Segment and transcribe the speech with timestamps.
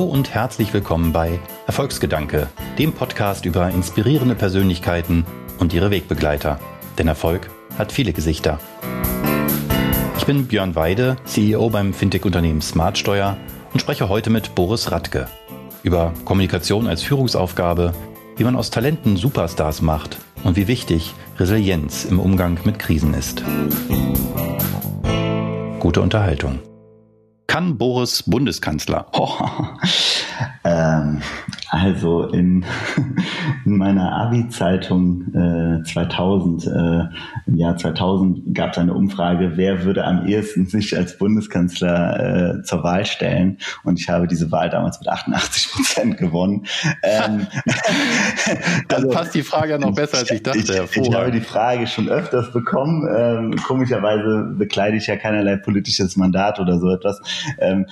[0.00, 5.26] Hallo und herzlich willkommen bei Erfolgsgedanke, dem Podcast über inspirierende Persönlichkeiten
[5.58, 6.58] und ihre Wegbegleiter.
[6.96, 8.58] Denn Erfolg hat viele Gesichter.
[10.16, 13.36] Ich bin Björn Weide, CEO beim Fintech-Unternehmen Smartsteuer
[13.74, 15.28] und spreche heute mit Boris Radke
[15.82, 17.92] über Kommunikation als Führungsaufgabe,
[18.38, 23.44] wie man aus Talenten Superstars macht und wie wichtig Resilienz im Umgang mit Krisen ist.
[25.78, 26.60] Gute Unterhaltung.
[27.50, 29.06] Kann Boris Bundeskanzler?
[29.12, 29.36] Oh,
[30.62, 31.20] ähm,
[31.70, 32.64] also in,
[33.64, 36.70] in meiner Abi-Zeitung äh, 2000, äh,
[37.46, 42.62] im Jahr 2000 gab es eine Umfrage, wer würde am ehesten sich als Bundeskanzler äh,
[42.62, 43.58] zur Wahl stellen.
[43.82, 46.66] Und ich habe diese Wahl damals mit 88 Prozent gewonnen.
[47.02, 47.48] Ähm,
[48.88, 50.58] Dann also, passt die Frage ja noch besser, als ich dachte.
[50.58, 53.08] Ich, ich habe die Frage schon öfters bekommen.
[53.12, 57.20] Ähm, komischerweise bekleide ich ja keinerlei politisches Mandat oder so etwas.
[57.58, 57.86] Ähm,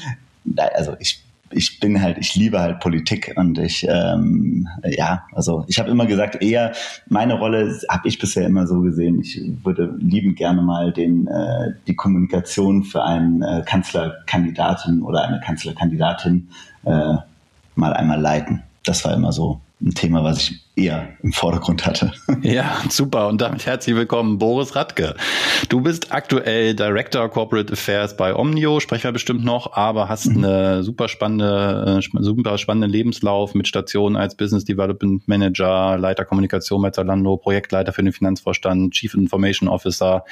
[0.75, 5.79] also ich ich bin halt, ich liebe halt Politik und ich, ähm, ja, also ich
[5.79, 6.73] habe immer gesagt, eher
[7.09, 9.21] meine Rolle habe ich bisher immer so gesehen.
[9.21, 15.41] Ich würde liebend gerne mal den äh, die Kommunikation für einen äh, Kanzlerkandidaten oder eine
[15.41, 16.49] Kanzlerkandidatin
[16.85, 17.15] äh,
[17.75, 18.63] mal einmal leiten.
[18.85, 22.13] Das war immer so ein Thema, was ich eher im Vordergrund hatte.
[22.43, 23.29] Ja, super.
[23.29, 25.17] Und damit herzlich willkommen, Boris Radke.
[25.69, 30.45] Du bist aktuell Director Corporate Affairs bei Omnio, sprechen wir bestimmt noch, aber hast mhm.
[30.45, 36.81] eine super spannende, äh, super spannenden Lebenslauf mit Stationen als Business Development Manager, Leiter Kommunikation
[36.81, 40.25] bei Zalando, Projektleiter für den Finanzvorstand, Chief Information Officer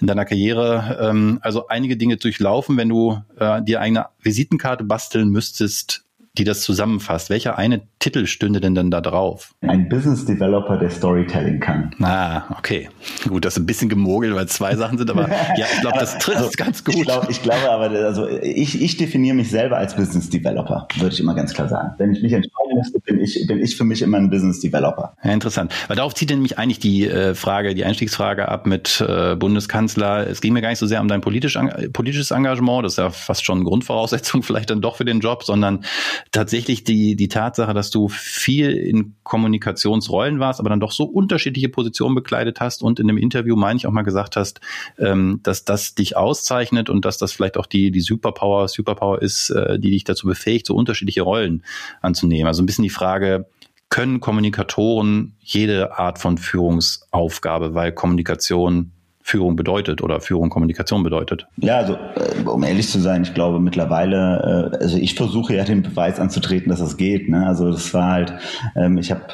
[0.00, 0.98] in deiner Karriere.
[1.00, 2.76] Ähm, also einige Dinge durchlaufen.
[2.76, 6.05] Wenn du äh, dir eine Visitenkarte basteln müsstest,
[6.38, 7.30] die das zusammenfasst.
[7.30, 9.54] Welcher eine Titel stünde denn dann da drauf?
[9.62, 11.94] Ein Business Developer, der Storytelling kann.
[12.00, 12.88] Ah, okay.
[13.28, 16.18] Gut, das ist ein bisschen gemogelt, weil zwei Sachen sind, aber ja, ich glaube, das
[16.18, 16.94] trifft also, ganz gut.
[16.94, 21.14] Ich, glaub, ich glaube aber, also ich, ich definiere mich selber als Business Developer, würde
[21.14, 21.94] ich immer ganz klar sagen.
[21.98, 25.14] Wenn ich mich entscheiden müsste, bin ich, bin ich für mich immer ein Business Developer.
[25.22, 25.72] Ja, interessant.
[25.88, 30.26] Weil darauf zieht nämlich eigentlich die äh, Frage, die Einstiegsfrage ab mit äh, Bundeskanzler.
[30.28, 31.58] Es ging mir gar nicht so sehr um dein politisch,
[31.92, 35.84] politisches Engagement, das ist ja fast schon Grundvoraussetzung vielleicht dann doch für den Job, sondern
[36.32, 41.68] tatsächlich die, die Tatsache, dass du viel in Kommunikationsrollen warst, aber dann doch so unterschiedliche
[41.68, 44.60] Positionen bekleidet hast und in dem Interview, meine ich, auch mal gesagt hast,
[44.98, 49.50] ähm, dass das dich auszeichnet und dass das vielleicht auch die, die Superpower, Superpower ist,
[49.50, 51.62] äh, die dich dazu befähigt, so unterschiedliche Rollen
[52.02, 52.46] anzunehmen.
[52.46, 53.46] Also ein bisschen die Frage,
[53.88, 58.92] können Kommunikatoren jede Art von Führungsaufgabe, weil Kommunikation
[59.26, 61.48] Führung bedeutet oder Führung Kommunikation bedeutet.
[61.56, 65.64] Ja, also äh, um ehrlich zu sein, ich glaube mittlerweile, äh, also ich versuche ja
[65.64, 67.28] den Beweis anzutreten, dass das geht.
[67.28, 67.44] Ne?
[67.44, 68.34] Also das war halt,
[68.76, 69.24] ähm, ich habe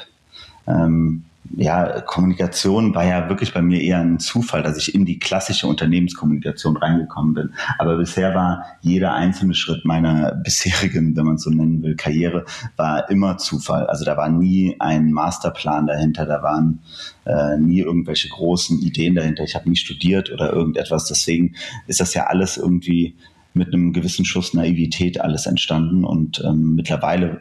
[0.67, 1.25] ähm,
[1.57, 5.67] ja, Kommunikation war ja wirklich bei mir eher ein Zufall, dass ich in die klassische
[5.67, 7.51] Unternehmenskommunikation reingekommen bin.
[7.79, 12.45] Aber bisher war jeder einzelne Schritt meiner bisherigen, wenn man es so nennen will, Karriere,
[12.77, 13.87] war immer Zufall.
[13.87, 16.81] Also da war nie ein Masterplan dahinter, da waren
[17.25, 19.45] äh, nie irgendwelche großen Ideen dahinter.
[19.45, 21.07] Ich habe nie studiert oder irgendetwas.
[21.07, 21.55] Deswegen
[21.87, 23.17] ist das ja alles irgendwie
[23.55, 26.05] mit einem gewissen Schuss Naivität alles entstanden.
[26.05, 27.41] Und ähm, mittlerweile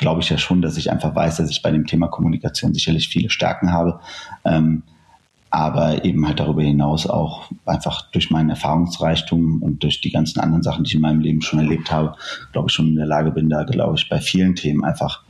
[0.00, 3.08] glaube ich ja schon, dass ich einfach weiß, dass ich bei dem Thema Kommunikation sicherlich
[3.08, 4.00] viele Stärken habe.
[4.44, 4.82] Ähm,
[5.50, 10.62] aber eben halt darüber hinaus auch einfach durch meinen Erfahrungsreichtum und durch die ganzen anderen
[10.62, 12.14] Sachen, die ich in meinem Leben schon erlebt habe,
[12.52, 15.22] glaube ich schon in der Lage bin, da glaube ich bei vielen Themen einfach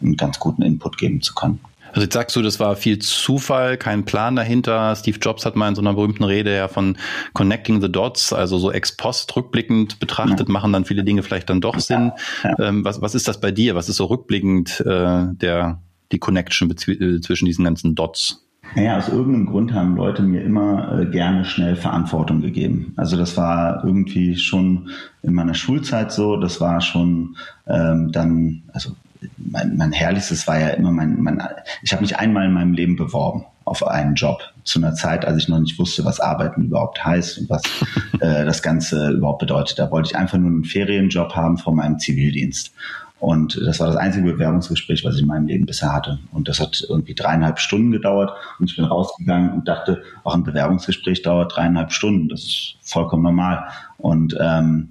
[0.00, 1.60] einen ganz guten Input geben zu können.
[1.88, 4.94] Also jetzt sagst du, das war viel Zufall, kein Plan dahinter.
[4.96, 6.96] Steve Jobs hat mal in so einer berühmten Rede ja von
[7.32, 10.52] Connecting the Dots, also so ex post rückblickend betrachtet, ja.
[10.52, 12.12] machen dann viele Dinge vielleicht dann doch Sinn.
[12.44, 12.68] Ja.
[12.68, 13.74] Ähm, was, was ist das bei dir?
[13.74, 15.80] Was ist so rückblickend äh, der
[16.12, 18.44] die Connection äh, zwischen diesen ganzen Dots?
[18.74, 22.92] Naja, aus irgendeinem Grund haben Leute mir immer äh, gerne schnell Verantwortung gegeben.
[22.96, 24.90] Also das war irgendwie schon
[25.22, 28.90] in meiner Schulzeit so, das war schon ähm, dann, also
[29.36, 31.42] mein, mein herrlichstes war ja immer mein, mein
[31.82, 35.42] ich habe mich einmal in meinem Leben beworben auf einen Job zu einer Zeit, als
[35.42, 37.62] ich noch nicht wusste, was Arbeiten überhaupt heißt und was
[38.20, 39.78] äh, das Ganze überhaupt bedeutet.
[39.78, 42.72] Da wollte ich einfach nur einen Ferienjob haben vor meinem Zivildienst.
[43.20, 46.20] Und das war das einzige Bewerbungsgespräch, was ich in meinem Leben bisher hatte.
[46.30, 48.32] Und das hat irgendwie dreieinhalb Stunden gedauert.
[48.58, 52.28] Und ich bin rausgegangen und dachte, auch ein Bewerbungsgespräch dauert dreieinhalb Stunden.
[52.28, 53.64] Das ist vollkommen normal.
[53.96, 54.90] Und ähm,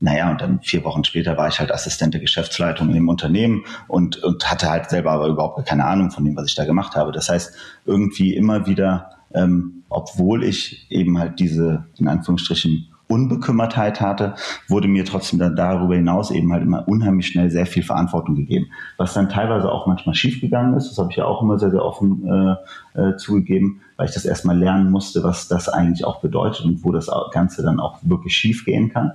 [0.00, 4.22] naja, und dann vier Wochen später war ich halt Assistent der Geschäftsleitung im Unternehmen und,
[4.22, 7.12] und hatte halt selber aber überhaupt keine Ahnung von dem, was ich da gemacht habe.
[7.12, 7.54] Das heißt,
[7.86, 14.34] irgendwie immer wieder, ähm, obwohl ich eben halt diese, in Anführungsstrichen, Unbekümmertheit hatte,
[14.66, 18.66] wurde mir trotzdem dann darüber hinaus eben halt immer unheimlich schnell sehr viel Verantwortung gegeben.
[18.96, 21.84] Was dann teilweise auch manchmal schiefgegangen ist, das habe ich ja auch immer sehr, sehr
[21.84, 23.82] offen äh, äh, zugegeben.
[23.96, 27.62] weil ich das erstmal lernen musste, was das eigentlich auch bedeutet und wo das Ganze
[27.62, 29.12] dann auch wirklich schief gehen kann.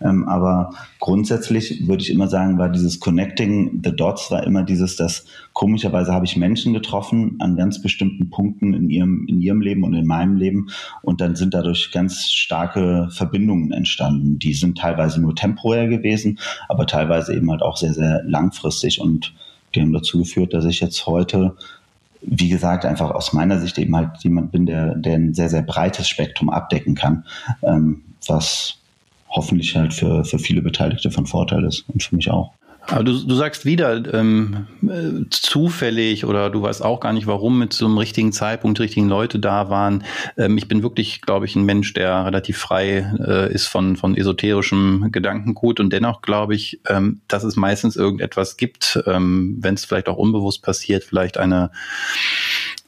[0.00, 4.96] Ähm, aber grundsätzlich würde ich immer sagen, war dieses Connecting the Dots war immer dieses,
[4.96, 9.84] dass komischerweise habe ich Menschen getroffen an ganz bestimmten Punkten in ihrem, in ihrem Leben
[9.84, 10.68] und in meinem Leben
[11.02, 14.38] und dann sind dadurch ganz starke Verbindungen entstanden.
[14.38, 16.38] Die sind teilweise nur temporär gewesen,
[16.68, 19.34] aber teilweise eben halt auch sehr, sehr langfristig und
[19.74, 21.56] die haben dazu geführt, dass ich jetzt heute
[22.22, 25.62] wie gesagt, einfach aus meiner Sicht eben halt jemand bin, der, der ein sehr, sehr
[25.62, 27.24] breites Spektrum abdecken kann,
[27.62, 28.79] ähm, was
[29.30, 32.52] hoffentlich halt für, für viele Beteiligte von Vorteil ist und für mich auch.
[32.86, 37.58] Aber du, du sagst wieder ähm, äh, zufällig oder du weißt auch gar nicht, warum
[37.58, 40.04] mit so einem richtigen Zeitpunkt die richtigen Leute da waren.
[40.36, 44.16] Ähm, ich bin wirklich, glaube ich, ein Mensch, der relativ frei äh, ist von, von
[44.16, 49.84] esoterischem Gedankengut und dennoch glaube ich, ähm, dass es meistens irgendetwas gibt, ähm, wenn es
[49.84, 51.70] vielleicht auch unbewusst passiert, vielleicht eine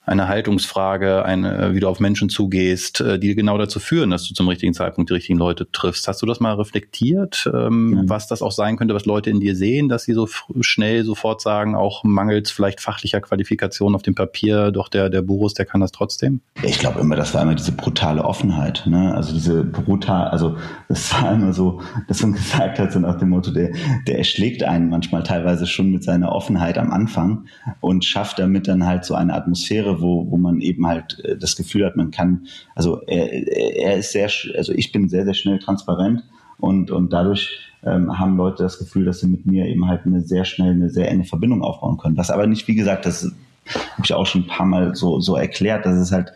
[0.04, 4.34] eine Haltungsfrage, eine, wie du auf Menschen zugehst, äh, die genau dazu führen, dass du
[4.34, 6.08] zum richtigen Zeitpunkt die richtigen Leute triffst.
[6.08, 8.02] Hast du das mal reflektiert, ähm, ja.
[8.06, 10.28] was das auch sein könnte, was Leute in dir sehen, dass sie so
[10.60, 15.54] schnell sofort sagen, auch mangels vielleicht fachlicher Qualifikation auf dem Papier, doch der, der Boris,
[15.54, 16.40] der kann das trotzdem?
[16.64, 19.14] Ich glaube immer, das war immer diese brutale Offenheit, ne?
[19.14, 20.56] Also diese brutal, also
[20.88, 23.70] das war immer so, dass man gesagt hat, so nach dem Motto, der,
[24.08, 27.46] der erschlägt einen manchmal teilweise schon mit seiner Offenheit am Anfang
[27.80, 31.56] und schafft damit dann halt so eine Atmosphäre, wo, wo man eben halt äh, das
[31.56, 35.58] Gefühl hat, man kann, also er, er ist sehr, also ich bin sehr, sehr schnell
[35.58, 36.22] transparent
[36.58, 40.20] und, und dadurch ähm, haben Leute das Gefühl, dass sie mit mir eben halt eine
[40.20, 42.16] sehr schnell, eine sehr enge Verbindung aufbauen können.
[42.16, 45.36] Was aber nicht, wie gesagt, das habe ich auch schon ein paar Mal so, so
[45.36, 46.32] erklärt, dass es halt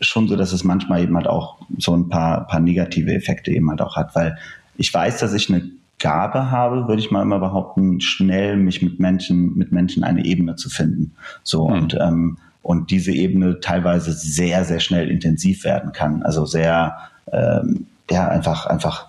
[0.00, 3.70] schon so, dass es manchmal eben halt auch so ein paar, paar negative Effekte eben
[3.70, 4.38] halt auch hat, weil
[4.76, 8.98] ich weiß, dass ich eine Gabe habe, würde ich mal immer behaupten, schnell mich mit
[8.98, 11.12] Menschen, mit Menschen eine Ebene zu finden.
[11.42, 11.74] So mhm.
[11.74, 16.22] und ähm, und diese Ebene teilweise sehr, sehr schnell intensiv werden kann.
[16.22, 16.96] Also sehr,
[17.32, 19.08] ähm, ja, einfach, einfach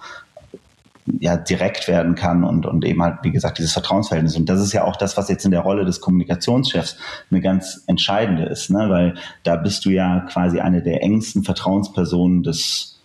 [1.20, 4.38] ja, direkt werden kann und, und eben halt, wie gesagt, dieses Vertrauensverhältnis.
[4.38, 6.98] Und das ist ja auch das, was jetzt in der Rolle des Kommunikationschefs
[7.30, 8.90] eine ganz entscheidende ist, ne?
[8.90, 13.00] weil da bist du ja quasi eine der engsten Vertrauenspersonen des,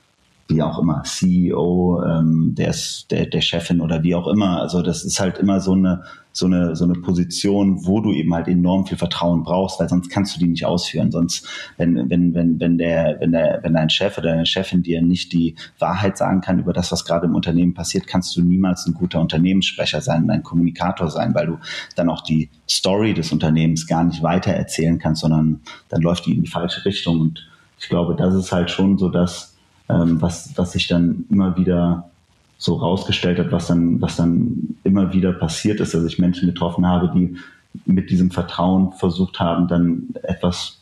[0.49, 2.75] wie auch immer, CEO, ähm, der,
[3.11, 4.61] der, der Chefin oder wie auch immer.
[4.61, 6.05] Also das ist halt immer so eine,
[6.37, 10.11] so eine, so eine Position, wo du eben halt enorm viel Vertrauen brauchst, weil sonst
[10.11, 11.11] kannst du die nicht ausführen.
[11.11, 11.49] Sonst,
[11.79, 15.33] wenn, wenn, wenn, wenn der, wenn der, wenn dein Chef oder deine Chefin dir nicht
[15.33, 18.93] die Wahrheit sagen kann über das, was gerade im Unternehmen passiert, kannst du niemals ein
[18.93, 21.59] guter Unternehmenssprecher sein, ein Kommunikator sein, weil du
[21.95, 26.35] dann auch die Story des Unternehmens gar nicht weiter erzählen kannst, sondern dann läuft die
[26.35, 27.19] in die falsche Richtung.
[27.19, 27.49] Und
[27.81, 29.57] ich glaube, das ist halt schon so das,
[29.89, 32.11] ähm, was, was sich dann immer wieder
[32.59, 36.87] so rausgestellt hat, was dann, was dann immer wieder passiert ist, dass ich Menschen getroffen
[36.87, 37.37] habe, die
[37.85, 40.79] mit diesem Vertrauen versucht haben, dann etwas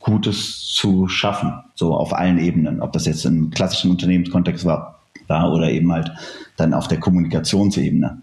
[0.00, 5.52] Gutes zu schaffen, so auf allen Ebenen, ob das jetzt im klassischen Unternehmenskontext war, war
[5.52, 6.12] oder eben halt
[6.56, 8.22] dann auf der Kommunikationsebene.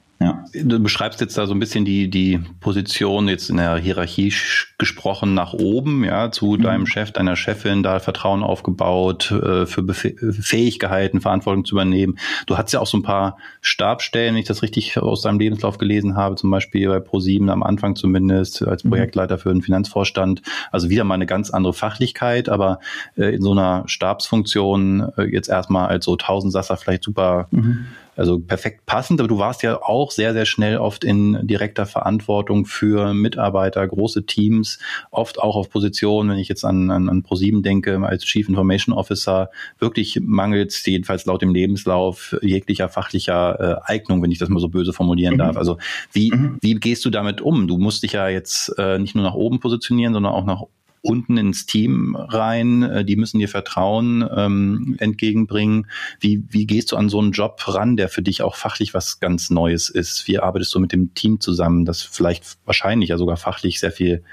[0.53, 4.33] Du beschreibst jetzt da so ein bisschen die, die Position jetzt in der Hierarchie
[4.77, 6.61] gesprochen nach oben, ja, zu mhm.
[6.61, 12.17] deinem Chef, deiner Chefin, da Vertrauen aufgebaut, äh, für Befe Fähigkeiten, Verantwortung zu übernehmen.
[12.45, 15.77] Du hast ja auch so ein paar Stabstellen, wenn ich das richtig aus deinem Lebenslauf
[15.77, 18.89] gelesen habe, zum Beispiel bei ProSieben am Anfang zumindest als mhm.
[18.89, 20.41] Projektleiter für den Finanzvorstand.
[20.71, 22.79] Also wieder mal eine ganz andere Fachlichkeit, aber
[23.15, 28.39] äh, in so einer Stabsfunktion äh, jetzt erstmal als so Tausendsasser vielleicht super mhm also
[28.39, 33.13] perfekt passend, aber du warst ja auch sehr, sehr schnell oft in direkter Verantwortung für
[33.13, 34.79] Mitarbeiter, große Teams,
[35.11, 38.93] oft auch auf Positionen, wenn ich jetzt an, an, an ProSieben denke, als Chief Information
[38.93, 44.59] Officer, wirklich mangels, jedenfalls laut dem Lebenslauf, jeglicher fachlicher äh, Eignung, wenn ich das mal
[44.59, 45.39] so böse formulieren mhm.
[45.39, 45.57] darf.
[45.57, 45.77] Also
[46.11, 46.57] wie, mhm.
[46.61, 47.67] wie gehst du damit um?
[47.67, 50.63] Du musst dich ja jetzt äh, nicht nur nach oben positionieren, sondern auch nach
[51.03, 55.87] unten ins Team rein, äh, die müssen dir Vertrauen ähm, entgegenbringen.
[56.19, 59.19] Wie, wie gehst du an so einen Job ran, der für dich auch fachlich was
[59.19, 60.27] ganz Neues ist?
[60.27, 64.23] Wie arbeitest du mit dem Team zusammen, das vielleicht wahrscheinlich ja sogar fachlich sehr viel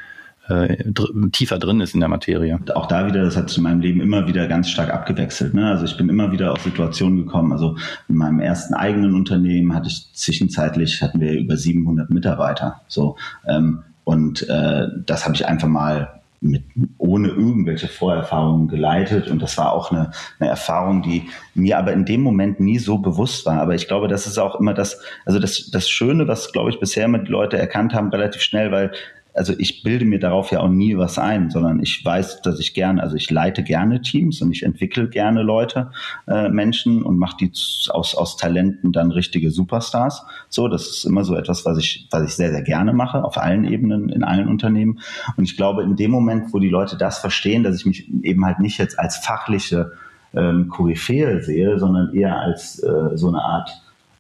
[0.48, 0.84] äh,
[1.32, 2.58] tiefer drin ist in der Materie.
[2.74, 5.54] Auch da wieder, das hat in meinem Leben immer wieder ganz stark abgewechselt.
[5.54, 5.68] Ne?
[5.68, 7.52] Also ich bin immer wieder auf Situationen gekommen.
[7.52, 7.76] Also
[8.08, 12.80] in meinem ersten eigenen Unternehmen hatte ich zwischenzeitlich hatten wir über 700 Mitarbeiter.
[12.86, 16.64] So ähm, und äh, das habe ich einfach mal mit,
[16.96, 19.28] ohne irgendwelche Vorerfahrungen geleitet.
[19.28, 22.98] Und das war auch eine, eine Erfahrung, die mir aber in dem Moment nie so
[22.98, 23.60] bewusst war.
[23.60, 26.80] Aber ich glaube, das ist auch immer das, also das, das Schöne, was, glaube ich,
[26.80, 28.92] bisher mit Leute erkannt haben, relativ schnell, weil
[29.34, 32.74] also ich bilde mir darauf ja auch nie was ein, sondern ich weiß, dass ich
[32.74, 35.90] gerne, also ich leite gerne Teams und ich entwickle gerne Leute,
[36.26, 37.50] äh, Menschen und mache die
[37.90, 40.24] aus, aus Talenten dann richtige Superstars.
[40.48, 43.36] So, das ist immer so etwas, was ich, was ich sehr, sehr gerne mache, auf
[43.36, 45.00] allen Ebenen, in allen Unternehmen.
[45.36, 48.44] Und ich glaube, in dem Moment, wo die Leute das verstehen, dass ich mich eben
[48.44, 49.92] halt nicht jetzt als fachliche
[50.34, 53.70] ähm, Koryphäe sehe, sondern eher als äh, so eine Art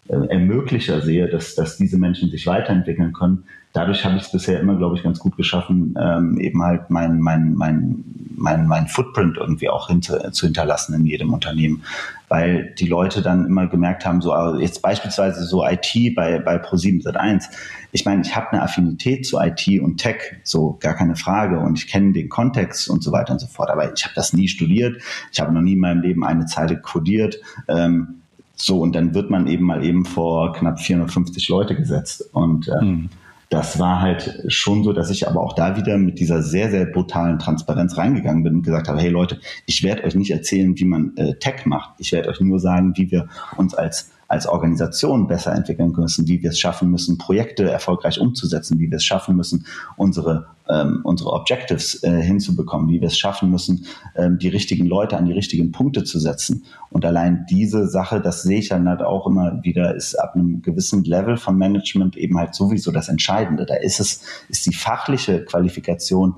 [0.08, 4.60] äh, Ermöglicher sehe, dass, dass diese Menschen sich weiterentwickeln können, dadurch habe ich es bisher
[4.60, 8.04] immer, glaube ich, ganz gut geschaffen, ähm, eben halt mein, mein, mein,
[8.36, 11.84] mein, mein Footprint irgendwie auch hinter, zu hinterlassen in jedem Unternehmen.
[12.28, 16.56] Weil die Leute dann immer gemerkt haben, so also jetzt beispielsweise so IT bei, bei
[16.56, 17.44] Pro7 Sat1.
[17.92, 21.58] Ich meine, ich habe eine Affinität zu IT und Tech, so gar keine Frage.
[21.58, 23.70] Und ich kenne den Kontext und so weiter und so fort.
[23.70, 25.00] Aber ich habe das nie studiert.
[25.32, 27.40] Ich habe noch nie in meinem Leben eine Zeile codiert.
[27.68, 28.22] Ähm,
[28.54, 32.28] so, und dann wird man eben mal eben vor knapp 450 Leute gesetzt.
[32.32, 33.10] Und äh, hm
[33.50, 36.86] das war halt schon so, dass ich aber auch da wieder mit dieser sehr, sehr
[36.86, 40.84] brutalen Transparenz reingegangen bin und gesagt habe, hey Leute, ich werde euch nicht erzählen, wie
[40.84, 41.94] man äh, Tech macht.
[41.98, 46.40] Ich werde euch nur sagen, wie wir uns als als Organisation besser entwickeln müssen, wie
[46.40, 51.32] wir es schaffen müssen, Projekte erfolgreich umzusetzen, wie wir es schaffen müssen, unsere, ähm, unsere
[51.32, 55.72] Objectives äh, hinzubekommen, wie wir es schaffen müssen, ähm, die richtigen Leute an die richtigen
[55.72, 56.62] Punkte zu setzen.
[56.90, 60.62] Und allein diese Sache, das sehe ich dann halt auch immer wieder, ist ab einem
[60.62, 63.66] gewissen Level von Management eben halt sowieso das Entscheidende.
[63.66, 66.36] Da ist es, ist die fachliche Qualifikation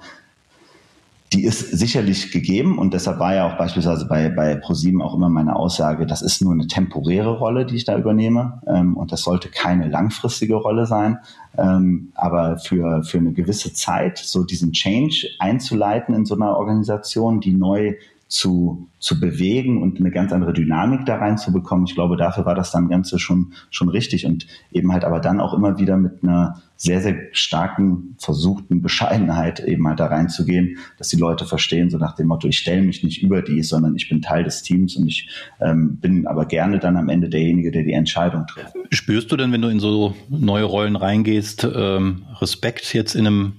[1.33, 5.29] die ist sicherlich gegeben und deshalb war ja auch beispielsweise bei, bei ProSieben auch immer
[5.29, 9.23] meine Aussage, das ist nur eine temporäre Rolle, die ich da übernehme ähm, und das
[9.23, 11.19] sollte keine langfristige Rolle sein,
[11.57, 17.41] ähm, aber für, für eine gewisse Zeit so diesen Change einzuleiten in so einer Organisation,
[17.41, 17.95] die neu
[18.33, 21.85] zu, zu bewegen und eine ganz andere Dynamik da reinzubekommen.
[21.85, 25.39] Ich glaube, dafür war das dann Ganze schon, schon richtig und eben halt aber dann
[25.39, 31.11] auch immer wieder mit einer sehr, sehr starken, versuchten Bescheidenheit eben halt da reinzugehen, dass
[31.11, 34.09] die Leute verstehen, so nach dem Motto, ich stelle mich nicht über die, sondern ich
[34.09, 35.29] bin Teil des Teams und ich
[35.61, 38.75] ähm, bin aber gerne dann am Ende derjenige, der die Entscheidung trifft.
[38.89, 43.53] Spürst du denn, wenn du in so neue Rollen reingehst, ähm, Respekt jetzt in einem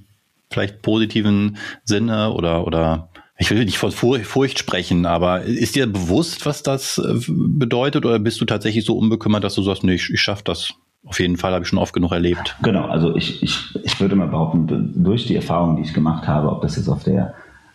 [0.49, 3.09] vielleicht positiven Sinne oder, oder
[3.43, 8.17] ich will nicht von Furcht sprechen, aber ist dir bewusst, was das äh, bedeutet oder
[8.17, 10.73] bist du tatsächlich so unbekümmert, dass du sagst, nee, ich, ich schaffe das?
[11.05, 12.55] Auf jeden Fall habe ich schon oft genug erlebt.
[12.63, 16.49] Genau, also ich, ich, ich würde mal behaupten, durch die Erfahrungen, die ich gemacht habe,
[16.49, 17.33] ob das jetzt auf der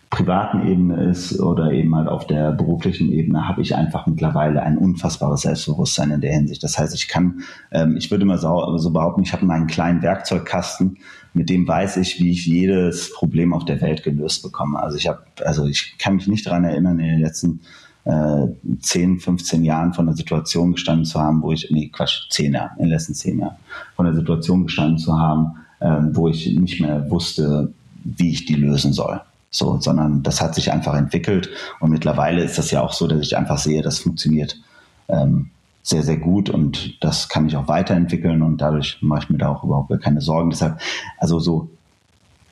[0.09, 4.79] privaten Ebene ist oder eben halt auf der beruflichen Ebene, habe ich einfach mittlerweile ein
[4.79, 6.63] unfassbares Selbstbewusstsein in der Hinsicht.
[6.63, 10.01] Das heißt, ich kann, ähm, ich würde mal so, so behaupten, ich habe meinen kleinen
[10.01, 10.97] Werkzeugkasten,
[11.39, 14.77] mit dem weiß ich, wie ich jedes Problem auf der Welt gelöst bekomme.
[14.77, 17.61] Also ich habe, also ich kann mich nicht daran erinnern, in den letzten
[18.03, 18.47] äh,
[18.81, 22.71] 10, 15 Jahren von der Situation gestanden zu haben, wo ich, nee, Quatsch, 10 Jahre,
[22.75, 23.55] in den letzten 10 Jahren,
[23.95, 27.71] von der Situation gestanden zu haben, ähm, wo ich nicht mehr wusste,
[28.03, 29.21] wie ich die lösen soll.
[29.49, 33.21] So, sondern das hat sich einfach entwickelt und mittlerweile ist das ja auch so, dass
[33.21, 34.59] ich einfach sehe, das funktioniert
[35.07, 35.51] ähm,
[35.89, 39.49] sehr, sehr gut und das kann ich auch weiterentwickeln und dadurch mache ich mir da
[39.49, 40.51] auch überhaupt keine Sorgen.
[40.51, 40.79] Deshalb,
[41.17, 41.69] also so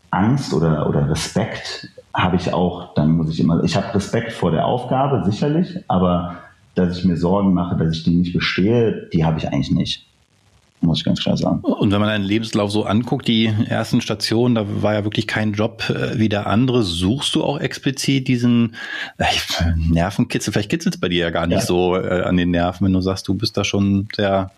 [0.10, 4.52] Angst oder, oder Respekt habe ich auch, dann muss ich immer, ich habe Respekt vor
[4.52, 6.38] der Aufgabe, sicherlich, aber
[6.74, 10.08] dass ich mir Sorgen mache, dass ich die nicht bestehe, die habe ich eigentlich nicht
[10.82, 11.60] muss ich ganz klar sagen.
[11.62, 15.54] Und wenn man deinen Lebenslauf so anguckt, die ersten Stationen, da war ja wirklich kein
[15.54, 16.84] Job äh, wie der andere.
[16.84, 18.76] Suchst du auch explizit diesen
[19.18, 19.26] äh,
[19.90, 20.54] Nervenkitzel?
[20.54, 21.66] Vielleicht kitzelt es bei dir ja gar nicht ja.
[21.66, 24.52] so äh, an den Nerven, wenn du sagst, du bist da schon sehr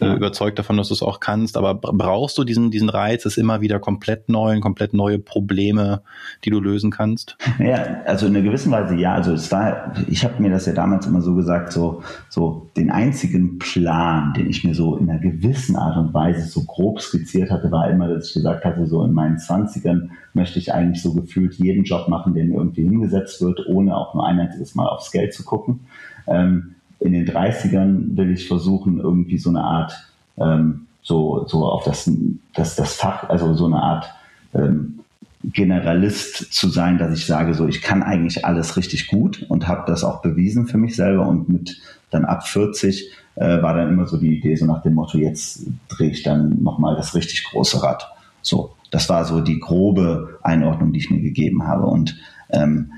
[0.00, 0.14] ja.
[0.14, 1.56] überzeugt davon, dass du es auch kannst.
[1.56, 6.02] Aber brauchst du diesen, diesen Reiz, es immer wieder komplett neu, komplett neue Probleme,
[6.44, 7.36] die du lösen kannst?
[7.58, 9.14] Ja, also in einer gewissen Weise ja.
[9.14, 12.90] Also es war, ich habe mir das ja damals immer so gesagt, so, so den
[12.90, 17.50] einzigen Plan, den ich mir so in einer gewissen Art und Weise so grob skizziert
[17.50, 21.14] hatte, war immer, dass ich gesagt hatte, so in meinen Zwanzigern möchte ich eigentlich so
[21.14, 24.86] gefühlt jeden Job machen, der mir irgendwie hingesetzt wird, ohne auch nur ein einziges Mal
[24.86, 25.80] aufs Geld zu gucken.
[26.26, 29.92] Ähm, in den 30ern will ich versuchen, irgendwie so eine Art,
[30.38, 32.10] ähm, so, so auf das,
[32.54, 34.06] das, das Fach, also so eine Art
[34.54, 35.00] ähm,
[35.44, 39.84] Generalist zu sein, dass ich sage, so ich kann eigentlich alles richtig gut und habe
[39.86, 44.06] das auch bewiesen für mich selber und mit dann ab 40 äh, war dann immer
[44.06, 47.82] so die Idee so nach dem Motto, jetzt drehe ich dann nochmal das richtig große
[47.82, 48.08] Rad.
[48.42, 52.16] So, das war so die grobe Einordnung, die ich mir gegeben habe und
[52.50, 52.92] ähm,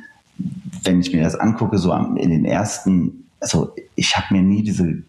[0.85, 5.03] wenn ich mir das angucke, so in den ersten also ich habe mir nie diese,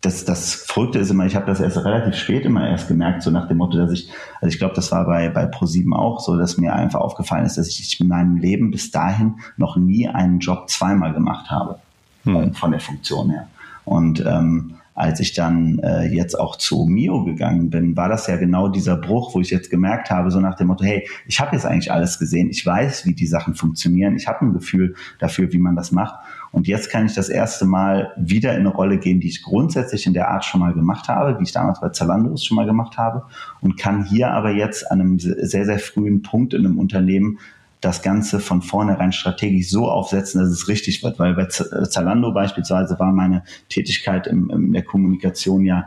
[0.00, 3.30] das, das Verrückte ist immer, ich habe das erst relativ spät immer erst gemerkt, so
[3.30, 4.10] nach dem Motto, dass ich,
[4.40, 7.58] also ich glaube, das war bei, bei ProSieben auch so, dass mir einfach aufgefallen ist,
[7.58, 11.78] dass ich in meinem Leben bis dahin noch nie einen Job zweimal gemacht habe,
[12.24, 12.54] hm.
[12.54, 13.48] von der Funktion her.
[13.84, 18.36] Und ähm, als ich dann äh, jetzt auch zu Mio gegangen bin, war das ja
[18.36, 21.56] genau dieser Bruch, wo ich jetzt gemerkt habe, so nach dem Motto, hey, ich habe
[21.56, 25.52] jetzt eigentlich alles gesehen, ich weiß, wie die Sachen funktionieren, ich habe ein Gefühl dafür,
[25.52, 26.14] wie man das macht.
[26.50, 30.06] Und jetzt kann ich das erste Mal wieder in eine Rolle gehen, die ich grundsätzlich
[30.06, 32.98] in der Art schon mal gemacht habe, wie ich damals bei Zalando schon mal gemacht
[32.98, 33.24] habe,
[33.62, 37.38] und kann hier aber jetzt an einem sehr, sehr frühen Punkt in einem Unternehmen
[37.82, 41.18] das Ganze von vornherein strategisch so aufsetzen, dass es richtig wird.
[41.18, 45.86] Weil bei äh, Zalando beispielsweise war meine Tätigkeit in, in der Kommunikation ja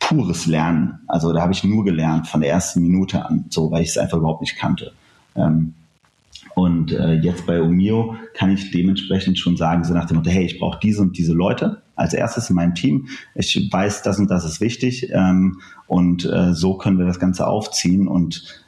[0.00, 0.98] pures Lernen.
[1.06, 3.98] Also da habe ich nur gelernt von der ersten Minute an, so weil ich es
[3.98, 4.92] einfach überhaupt nicht kannte.
[5.36, 5.74] Ähm,
[6.56, 10.46] und äh, jetzt bei Omio kann ich dementsprechend schon sagen, so nach dem Motto, hey,
[10.46, 13.08] ich brauche diese und diese Leute als erstes in meinem Team.
[13.34, 17.46] Ich weiß, das und das ist wichtig ähm, und äh, so können wir das Ganze
[17.46, 18.65] aufziehen und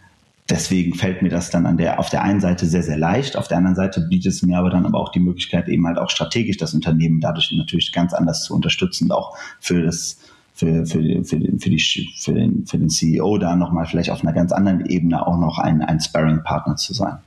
[0.48, 3.36] deswegen fällt mir das dann an der, auf der einen Seite sehr, sehr leicht.
[3.36, 5.98] Auf der anderen Seite bietet es mir aber dann aber auch die Möglichkeit, eben halt
[5.98, 10.18] auch strategisch das Unternehmen dadurch natürlich ganz anders zu unterstützen, auch für das,
[10.54, 14.22] für, für, für, den, für, die, für, den, für den CEO da nochmal vielleicht auf
[14.22, 17.18] einer ganz anderen Ebene auch noch ein, ein Sparring-Partner zu sein.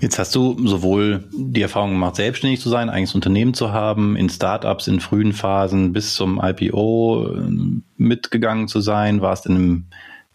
[0.00, 4.28] Jetzt hast du sowohl die Erfahrung gemacht, selbstständig zu sein, eigenes Unternehmen zu haben, in
[4.28, 9.84] Startups in frühen Phasen bis zum IPO äh, mitgegangen zu sein, warst in einem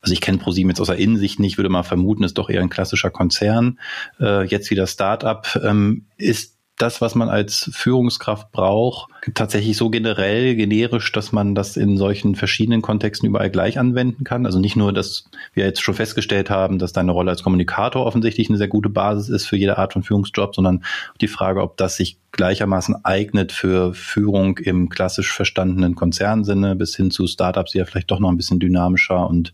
[0.04, 2.62] also ich kenne ProSieben jetzt aus der Innensicht nicht, würde mal vermuten, ist doch eher
[2.62, 3.80] ein klassischer Konzern.
[4.20, 5.48] Äh, jetzt wieder Startup.
[5.64, 11.77] Ähm, ist das, was man als Führungskraft braucht, tatsächlich so generell, generisch, dass man das
[11.77, 14.46] in solchen verschiedenen Kontexten überall gleich anwenden kann?
[14.46, 18.50] Also nicht nur, dass wir jetzt schon festgestellt haben, dass deine Rolle als Kommunikator offensichtlich
[18.50, 20.84] eine sehr gute Basis ist für jede Art von Führungsjob, sondern
[21.22, 27.12] die Frage, ob das sich gleichermaßen eignet für Führung im klassisch verstandenen Konzernsinne bis hin
[27.12, 29.53] zu Startups, die ja vielleicht doch noch ein bisschen dynamischer und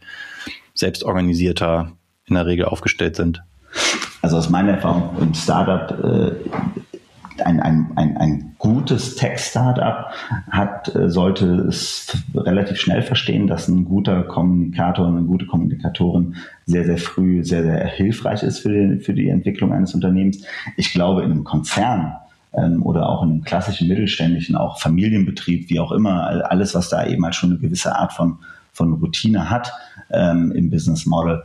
[0.73, 1.91] selbstorganisierter
[2.25, 3.43] in der Regel aufgestellt sind.
[4.21, 6.31] Also aus meiner Erfahrung im Startup äh,
[7.45, 10.07] ein, ein, ein, ein gutes Tech-Startup
[10.49, 16.35] hat, äh, sollte es relativ schnell verstehen, dass ein guter Kommunikator und eine gute Kommunikatorin
[16.65, 20.43] sehr, sehr früh sehr, sehr hilfreich ist für die, für die Entwicklung eines Unternehmens.
[20.77, 22.15] Ich glaube, in einem Konzern
[22.53, 27.05] ähm, oder auch in einem klassischen mittelständischen, auch Familienbetrieb, wie auch immer, alles, was da
[27.05, 28.39] eben halt schon eine gewisse Art von,
[28.73, 29.71] von Routine hat
[30.11, 31.43] ähm, im Business Model,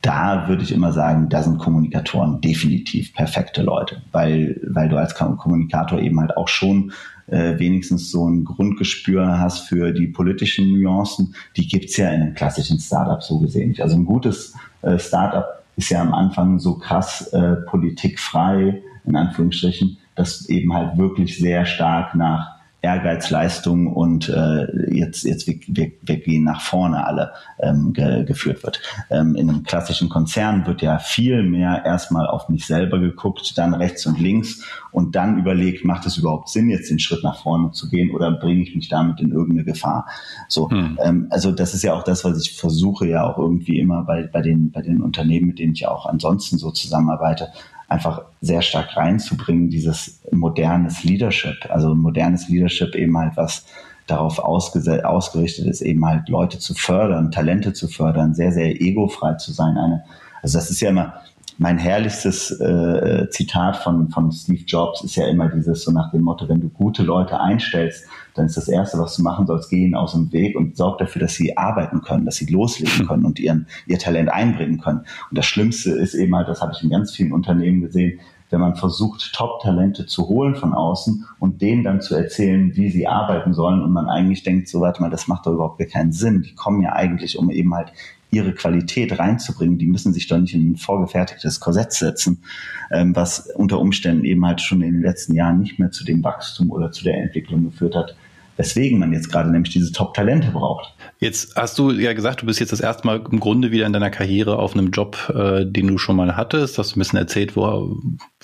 [0.00, 5.14] da würde ich immer sagen, da sind Kommunikatoren definitiv perfekte Leute, weil, weil du als
[5.14, 6.92] Kommunikator eben halt auch schon
[7.26, 11.34] äh, wenigstens so ein Grundgespür hast für die politischen Nuancen.
[11.56, 13.82] Die gibt's ja in einem klassischen Startup so gesehen nicht.
[13.82, 19.98] Also ein gutes äh, Startup ist ja am Anfang so krass äh, politikfrei, in Anführungsstrichen,
[20.14, 22.53] dass eben halt wirklich sehr stark nach
[22.84, 28.24] Ehrgeiz, Leistung und äh, jetzt, jetzt wir, wir, wir gehen nach vorne alle ähm, ge,
[28.24, 28.82] geführt wird.
[29.10, 33.72] Ähm, in einem klassischen Konzern wird ja viel mehr erstmal auf mich selber geguckt, dann
[33.72, 37.70] rechts und links und dann überlegt, macht es überhaupt Sinn, jetzt den Schritt nach vorne
[37.70, 40.06] zu gehen oder bringe ich mich damit in irgendeine Gefahr?
[40.48, 40.98] So, hm.
[41.02, 44.24] ähm, also das ist ja auch das, was ich versuche ja auch irgendwie immer bei,
[44.24, 47.48] bei, den, bei den Unternehmen, mit denen ich auch ansonsten so zusammenarbeite,
[47.88, 51.56] einfach sehr stark reinzubringen, dieses modernes Leadership.
[51.68, 53.66] Also modernes Leadership eben halt was
[54.06, 59.52] darauf ausgerichtet ist, eben halt Leute zu fördern, Talente zu fördern, sehr, sehr egofrei zu
[59.52, 59.78] sein.
[59.78, 60.04] Eine,
[60.42, 61.14] also das ist ja immer,
[61.56, 66.22] mein herrlichstes äh, Zitat von, von Steve Jobs ist ja immer dieses so nach dem
[66.22, 69.94] Motto, wenn du gute Leute einstellst, dann ist das Erste, was du machen sollst, gehen
[69.94, 73.38] aus dem Weg und sorg dafür, dass sie arbeiten können, dass sie loslegen können und
[73.38, 75.00] ihren, ihr Talent einbringen können.
[75.30, 78.20] Und das Schlimmste ist eben halt, das habe ich in ganz vielen Unternehmen gesehen,
[78.50, 83.08] wenn man versucht, Top-Talente zu holen von außen und denen dann zu erzählen, wie sie
[83.08, 86.42] arbeiten sollen und man eigentlich denkt, so warte mal, das macht doch überhaupt keinen Sinn.
[86.42, 87.92] Die kommen ja eigentlich, um eben halt
[88.30, 89.78] ihre Qualität reinzubringen.
[89.78, 92.42] Die müssen sich doch nicht in ein vorgefertigtes Korsett setzen,
[92.90, 96.22] ähm, was unter Umständen eben halt schon in den letzten Jahren nicht mehr zu dem
[96.22, 98.16] Wachstum oder zu der Entwicklung geführt hat,
[98.56, 100.94] weswegen man jetzt gerade nämlich diese Top-Talente braucht.
[101.18, 103.92] Jetzt hast du ja gesagt, du bist jetzt das erste Mal im Grunde wieder in
[103.92, 106.78] deiner Karriere auf einem Job, äh, den du schon mal hattest.
[106.78, 107.96] Hast du ein bisschen erzählt, wo,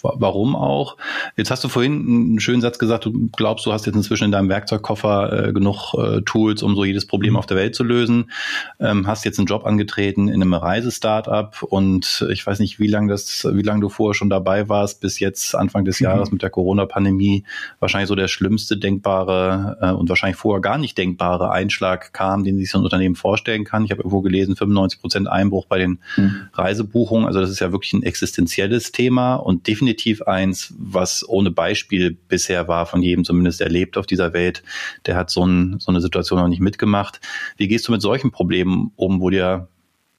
[0.02, 0.96] warum auch.
[1.36, 4.32] Jetzt hast du vorhin einen schönen Satz gesagt, du glaubst, du hast jetzt inzwischen in
[4.32, 8.30] deinem Werkzeugkoffer äh, genug äh, Tools, um so jedes Problem auf der Welt zu lösen.
[8.78, 13.08] Ähm, hast jetzt einen Job angetreten in einem Reisestartup und ich weiß nicht, wie lange
[13.08, 16.04] das, wie lange du vorher schon dabei warst, bis jetzt Anfang des mhm.
[16.04, 17.44] Jahres mit der Corona-Pandemie
[17.78, 22.58] wahrscheinlich so der schlimmste denkbare äh, und wahrscheinlich vorher gar nicht denkbare Einschlag kam, den
[22.58, 23.84] sich so ein Unternehmen vorstellen kann.
[23.84, 26.48] Ich habe irgendwo gelesen, 95 Prozent Einbruch bei den mhm.
[26.54, 27.26] Reisebuchungen.
[27.26, 32.16] Also das ist ja wirklich ein existenzielles Thema und definitiv definitiv eins, was ohne Beispiel
[32.28, 34.62] bisher war, von jedem zumindest erlebt auf dieser Welt.
[35.06, 37.20] Der hat so, ein, so eine Situation noch nicht mitgemacht.
[37.56, 39.68] Wie gehst du mit solchen Problemen um, wo dir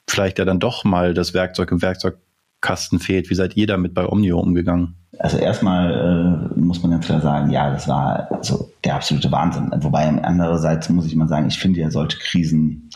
[0.08, 3.30] vielleicht ja dann doch mal das Werkzeug im Werkzeugkasten fehlt?
[3.30, 4.96] Wie seid ihr damit bei Omnio umgegangen?
[5.18, 9.70] also erstmal äh, muss man ganz klar sagen, ja, das war so der absolute Wahnsinn.
[9.76, 12.88] Wobei andererseits muss ich mal sagen, ich finde ja solche Krisen,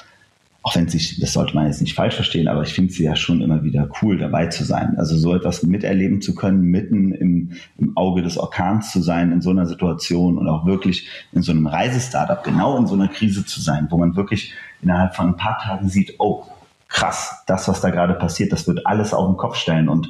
[0.66, 3.14] auch wenn sich, das sollte man jetzt nicht falsch verstehen, aber ich finde sie ja
[3.14, 4.96] schon immer wieder cool, dabei zu sein.
[4.98, 9.40] Also so etwas miterleben zu können, mitten im, im Auge des Orkans zu sein, in
[9.40, 13.46] so einer Situation und auch wirklich in so einem Reisestartup, genau in so einer Krise
[13.46, 16.42] zu sein, wo man wirklich innerhalb von ein paar Tagen sieht, oh,
[16.88, 20.09] krass, das, was da gerade passiert, das wird alles auf den Kopf stellen und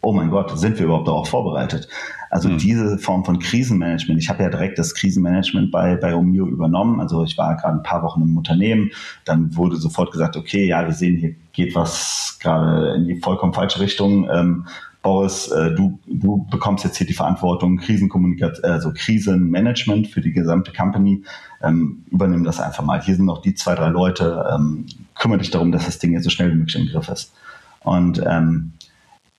[0.00, 1.86] oh mein Gott, sind wir überhaupt darauf vorbereitet?
[2.30, 2.58] Also mhm.
[2.58, 4.20] diese Form von Krisenmanagement.
[4.20, 7.00] Ich habe ja direkt das Krisenmanagement bei, bei Omio übernommen.
[7.00, 8.90] Also ich war gerade ein paar Wochen im Unternehmen.
[9.24, 13.52] Dann wurde sofort gesagt, okay, ja, wir sehen, hier geht was gerade in die vollkommen
[13.52, 14.28] falsche Richtung.
[14.30, 14.66] Ähm,
[15.02, 20.72] Boris, äh, du, du bekommst jetzt hier die Verantwortung, Krisenkommunikation, also Krisenmanagement für die gesamte
[20.72, 21.22] Company.
[21.62, 23.00] Ähm, übernimm das einfach mal.
[23.00, 24.44] Hier sind noch die zwei, drei Leute.
[24.52, 27.32] Ähm, kümmere dich darum, dass das Ding jetzt so schnell wie möglich im Griff ist.
[27.80, 28.72] Und ähm,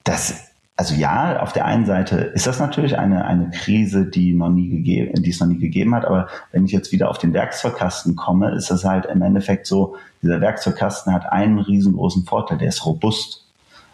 [0.04, 0.49] das
[0.80, 4.70] also ja, auf der einen Seite ist das natürlich eine, eine Krise, die noch nie
[4.70, 6.06] gegeben, die es noch nie gegeben hat.
[6.06, 9.96] Aber wenn ich jetzt wieder auf den Werkzeugkasten komme, ist es halt im Endeffekt so,
[10.22, 12.56] dieser Werkzeugkasten hat einen riesengroßen Vorteil.
[12.56, 13.44] Der ist robust.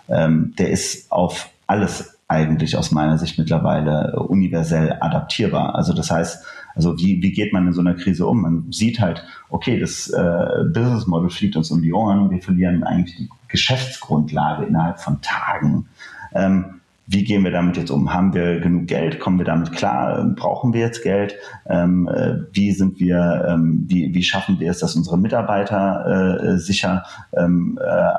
[0.08, 5.74] Ähm, der ist auf alles eigentlich aus meiner Sicht mittlerweile universell adaptierbar.
[5.74, 6.44] Also das heißt,
[6.76, 8.42] also wie, wie geht man in so einer Krise um?
[8.42, 12.84] Man sieht halt, okay, das äh, Business Model fliegt uns um die Ohren, wir verlieren
[12.84, 15.88] eigentlich die Geschäftsgrundlage innerhalb von Tagen.
[16.32, 16.75] Ähm,
[17.06, 18.12] wie gehen wir damit jetzt um?
[18.12, 19.20] Haben wir genug Geld?
[19.20, 20.18] Kommen wir damit klar?
[20.18, 21.36] Ähm, brauchen wir jetzt Geld?
[21.66, 26.58] Ähm, äh, wie sind wir, ähm, wie, wie schaffen wir es, dass unsere Mitarbeiter äh,
[26.58, 28.10] sicher, ähm, äh,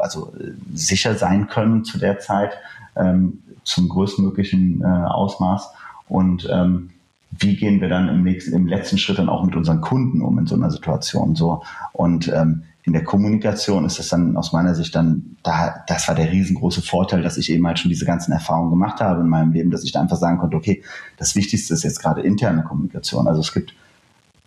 [0.00, 0.32] also
[0.72, 2.52] sicher sein können zu der Zeit,
[2.94, 5.72] ähm, zum größtmöglichen äh, Ausmaß?
[6.08, 6.90] Und ähm,
[7.32, 10.38] wie gehen wir dann im nächsten, im letzten Schritt dann auch mit unseren Kunden um
[10.38, 11.34] in so einer Situation?
[11.34, 16.08] So und ähm, in der Kommunikation ist das dann aus meiner Sicht dann, da, das
[16.08, 19.28] war der riesengroße Vorteil, dass ich eben halt schon diese ganzen Erfahrungen gemacht habe in
[19.28, 20.82] meinem Leben, dass ich da einfach sagen konnte, okay,
[21.16, 23.28] das Wichtigste ist jetzt gerade interne Kommunikation.
[23.28, 23.74] Also es gibt,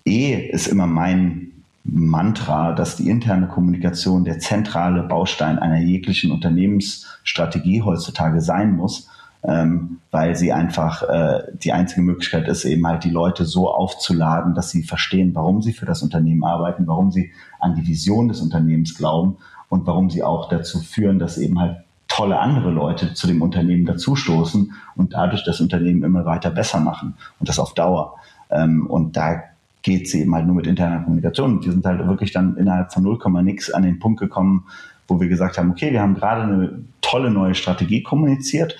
[0.03, 1.51] eh ist immer mein
[1.85, 9.07] Mantra, dass die interne Kommunikation der zentrale Baustein einer jeglichen Unternehmensstrategie heutzutage sein muss
[9.47, 14.55] ähm, weil sie einfach äh, die einzige Möglichkeit ist, eben halt die Leute so aufzuladen,
[14.55, 18.41] dass sie verstehen, warum sie für das Unternehmen arbeiten, warum sie an die Vision des
[18.41, 19.37] Unternehmens glauben
[19.69, 21.77] und warum sie auch dazu führen, dass eben halt
[22.07, 27.15] tolle andere Leute zu dem Unternehmen dazustoßen und dadurch das Unternehmen immer weiter besser machen
[27.39, 28.15] und das auf Dauer.
[28.49, 29.43] Ähm, und da
[29.83, 31.57] geht sie eben halt nur mit interner Kommunikation.
[31.57, 34.65] Und wir sind halt wirklich dann innerhalb von 0, nix an den Punkt gekommen,
[35.07, 38.75] wo wir gesagt haben, okay, wir haben gerade eine tolle neue Strategie kommuniziert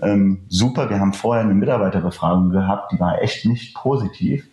[0.00, 0.90] ähm, super.
[0.90, 4.46] Wir haben vorher eine Mitarbeiterbefragung gehabt, die war echt nicht positiv.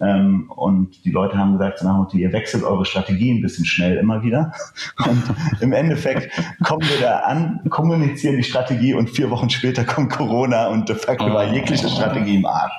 [0.00, 3.96] Ähm, und die Leute haben gesagt, nach Motto, ihr wechselt eure Strategie ein bisschen schnell
[3.96, 4.52] immer wieder.
[5.06, 5.22] Und
[5.60, 6.30] im Endeffekt
[6.62, 10.96] kommen wir da an, kommunizieren die Strategie und vier Wochen später kommt Corona und de
[10.96, 12.72] facto war jegliche Strategie im Arsch.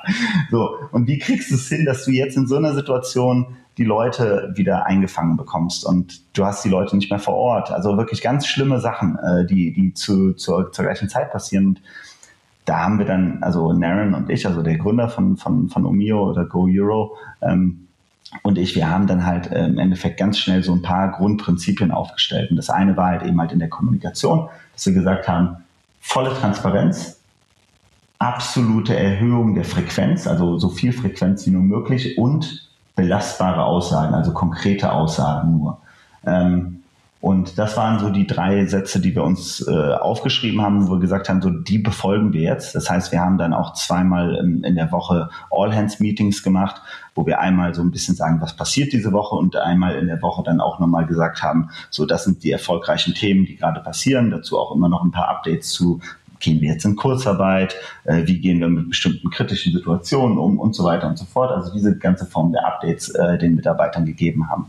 [0.51, 0.75] So.
[0.91, 4.51] Und wie kriegst du es hin, dass du jetzt in so einer Situation die Leute
[4.55, 7.71] wieder eingefangen bekommst und du hast die Leute nicht mehr vor Ort.
[7.71, 11.67] Also wirklich ganz schlimme Sachen, äh, die, die zu, zur, zur gleichen Zeit passieren.
[11.67, 11.81] Und
[12.65, 16.29] da haben wir dann, also Naren und ich, also der Gründer von, von, von Omio
[16.29, 17.87] oder Go Euro, ähm,
[18.43, 21.91] und ich, wir haben dann halt äh, im Endeffekt ganz schnell so ein paar Grundprinzipien
[21.91, 22.49] aufgestellt.
[22.49, 25.57] Und das eine war halt eben halt in der Kommunikation, dass wir gesagt haben,
[25.99, 27.19] volle Transparenz,
[28.19, 34.31] absolute Erhöhung der Frequenz, also so viel Frequenz wie nur möglich und belastbare Aussagen, also
[34.31, 35.81] konkrete Aussagen nur.
[36.25, 36.80] Ähm,
[37.21, 40.99] und das waren so die drei Sätze, die wir uns äh, aufgeschrieben haben, wo wir
[40.99, 42.73] gesagt haben, so die befolgen wir jetzt.
[42.73, 46.81] Das heißt, wir haben dann auch zweimal in, in der Woche All-Hands-Meetings gemacht,
[47.13, 50.19] wo wir einmal so ein bisschen sagen, was passiert diese Woche und einmal in der
[50.23, 54.31] Woche dann auch nochmal gesagt haben, so das sind die erfolgreichen Themen, die gerade passieren.
[54.31, 55.99] Dazu auch immer noch ein paar Updates zu,
[56.41, 60.75] gehen wir jetzt in Kurzarbeit, äh, wie gehen wir mit bestimmten kritischen Situationen um und
[60.75, 61.51] so weiter und so fort.
[61.51, 64.65] Also diese ganze Form der Updates äh, den Mitarbeitern gegeben haben.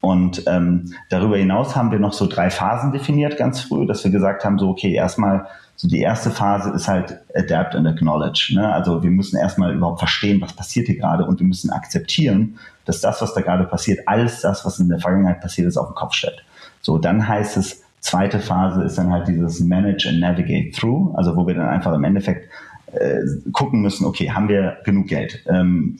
[0.00, 4.10] Und ähm, darüber hinaus haben wir noch so drei Phasen definiert ganz früh, dass wir
[4.10, 5.46] gesagt haben, so okay, erstmal
[5.80, 8.52] so die erste Phase ist halt Adapt and Acknowledge.
[8.52, 8.72] Ne?
[8.72, 13.00] Also wir müssen erstmal überhaupt verstehen, was passiert hier gerade und wir müssen akzeptieren, dass
[13.00, 15.94] das, was da gerade passiert, alles das, was in der Vergangenheit passiert ist, auf den
[15.94, 16.42] Kopf stellt.
[16.80, 21.36] So, dann heißt es, Zweite Phase ist dann halt dieses Manage and Navigate Through, also
[21.36, 22.48] wo wir dann einfach im Endeffekt
[22.92, 23.20] äh,
[23.52, 25.44] gucken müssen, okay, haben wir genug Geld?
[25.46, 25.96] Ähm,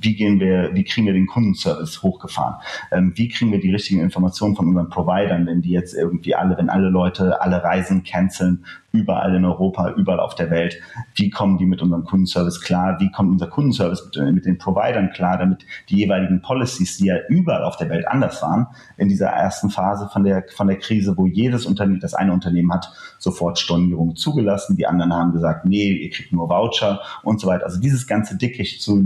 [0.00, 2.56] wie gehen wir, wie kriegen wir den Kundenservice hochgefahren?
[2.90, 6.58] Ähm, wie kriegen wir die richtigen Informationen von unseren Providern, wenn die jetzt irgendwie alle,
[6.58, 10.80] wenn alle Leute alle Reisen canceln überall in Europa, überall auf der Welt.
[11.14, 12.98] Wie kommen die mit unserem Kundenservice klar?
[12.98, 17.16] Wie kommt unser Kundenservice mit, mit, den Providern klar, damit die jeweiligen Policies, die ja
[17.28, 21.16] überall auf der Welt anders waren, in dieser ersten Phase von der, von der Krise,
[21.18, 24.76] wo jedes Unternehmen, das eine Unternehmen hat, sofort Stornierung zugelassen.
[24.76, 27.66] Die anderen haben gesagt, nee, ihr kriegt nur Voucher und so weiter.
[27.66, 29.04] Also dieses ganze Dickicht zu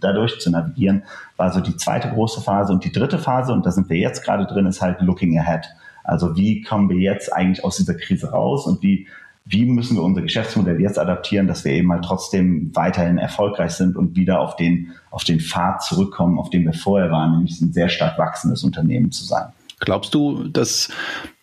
[0.00, 1.02] dadurch zu navigieren,
[1.36, 2.72] war so die zweite große Phase.
[2.72, 5.66] Und die dritte Phase, und da sind wir jetzt gerade drin, ist halt looking ahead.
[6.04, 9.08] Also wie kommen wir jetzt eigentlich aus dieser Krise raus und wie
[9.46, 13.96] wie müssen wir unser Geschäftsmodell jetzt adaptieren, dass wir eben halt trotzdem weiterhin erfolgreich sind
[13.96, 17.72] und wieder auf den, auf den Pfad zurückkommen, auf dem wir vorher waren, nämlich ein
[17.72, 19.48] sehr stark wachsendes Unternehmen zu sein.
[19.80, 20.88] Glaubst du, dass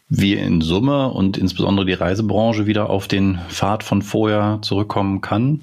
[0.10, 5.62] wir in Summe und insbesondere die Reisebranche wieder auf den Pfad von vorher zurückkommen kann?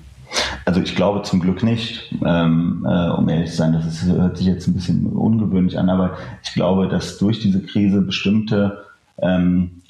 [0.64, 3.72] Also ich glaube zum Glück nicht, ähm, äh, um ehrlich zu sein.
[3.72, 7.62] Das ist, hört sich jetzt ein bisschen ungewöhnlich an, aber ich glaube, dass durch diese
[7.62, 8.84] Krise bestimmte
[9.20, 9.82] ähm,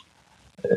[0.63, 0.69] äh,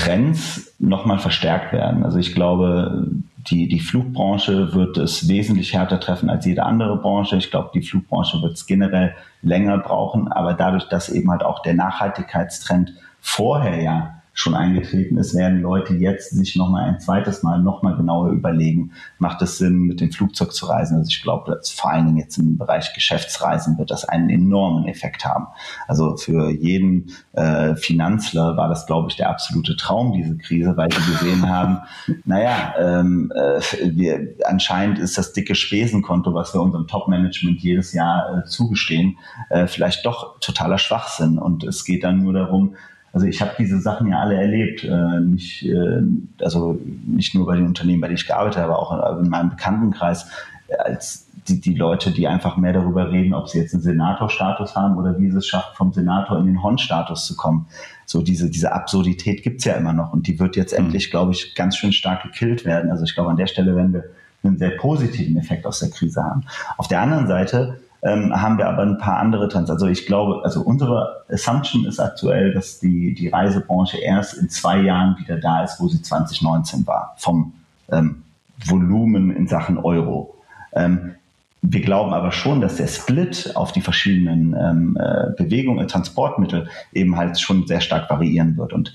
[0.00, 2.04] Trends nochmal verstärkt werden.
[2.04, 7.36] Also ich glaube, die, die Flugbranche wird es wesentlich härter treffen als jede andere Branche.
[7.36, 11.62] Ich glaube, die Flugbranche wird es generell länger brauchen, aber dadurch, dass eben halt auch
[11.62, 17.60] der Nachhaltigkeitstrend vorher ja schon eingetreten ist, werden Leute jetzt sich nochmal ein zweites Mal
[17.60, 20.96] nochmal genauer überlegen, macht es Sinn, mit dem Flugzeug zu reisen?
[20.96, 24.88] Also ich glaube, dass vor allen Dingen jetzt im Bereich Geschäftsreisen wird das einen enormen
[24.88, 25.48] Effekt haben.
[25.86, 30.90] Also für jeden äh, Finanzler war das, glaube ich, der absolute Traum, diese Krise, weil
[30.90, 31.80] sie gesehen haben,
[32.24, 33.60] naja, ähm, äh,
[33.94, 39.18] wir, anscheinend ist das dicke Spesenkonto, was wir unserem Top-Management jedes Jahr äh, zugestehen,
[39.50, 41.38] äh, vielleicht doch totaler Schwachsinn.
[41.38, 42.74] Und es geht dann nur darum,
[43.12, 46.02] also ich habe diese Sachen ja alle erlebt, äh, nicht, äh,
[46.40, 49.50] also nicht nur bei den Unternehmen, bei denen ich gearbeitet habe, aber auch in meinem
[49.50, 50.30] Bekanntenkreis,
[50.68, 54.76] äh, als die, die Leute, die einfach mehr darüber reden, ob sie jetzt einen Senatorstatus
[54.76, 57.66] haben oder wie sie es schaffen, vom Senator in den Hon-Status zu kommen.
[58.06, 60.86] So diese, diese Absurdität gibt's ja immer noch und die wird jetzt mhm.
[60.86, 62.90] endlich, glaube ich, ganz schön stark gekillt werden.
[62.90, 64.04] Also ich glaube, an der Stelle werden wir
[64.42, 66.44] einen sehr positiven Effekt aus der Krise haben.
[66.76, 69.70] Auf der anderen Seite ähm, haben wir aber ein paar andere Trends.
[69.70, 74.80] Also ich glaube, also unsere Assumption ist aktuell, dass die, die Reisebranche erst in zwei
[74.80, 77.52] Jahren wieder da ist, wo sie 2019 war, vom
[77.90, 78.22] ähm,
[78.64, 80.34] Volumen in Sachen Euro.
[80.72, 81.14] Ähm,
[81.62, 87.16] wir glauben aber schon, dass der Split auf die verschiedenen ähm, äh, Bewegungen, Transportmittel eben
[87.16, 88.72] halt schon sehr stark variieren wird.
[88.72, 88.94] Und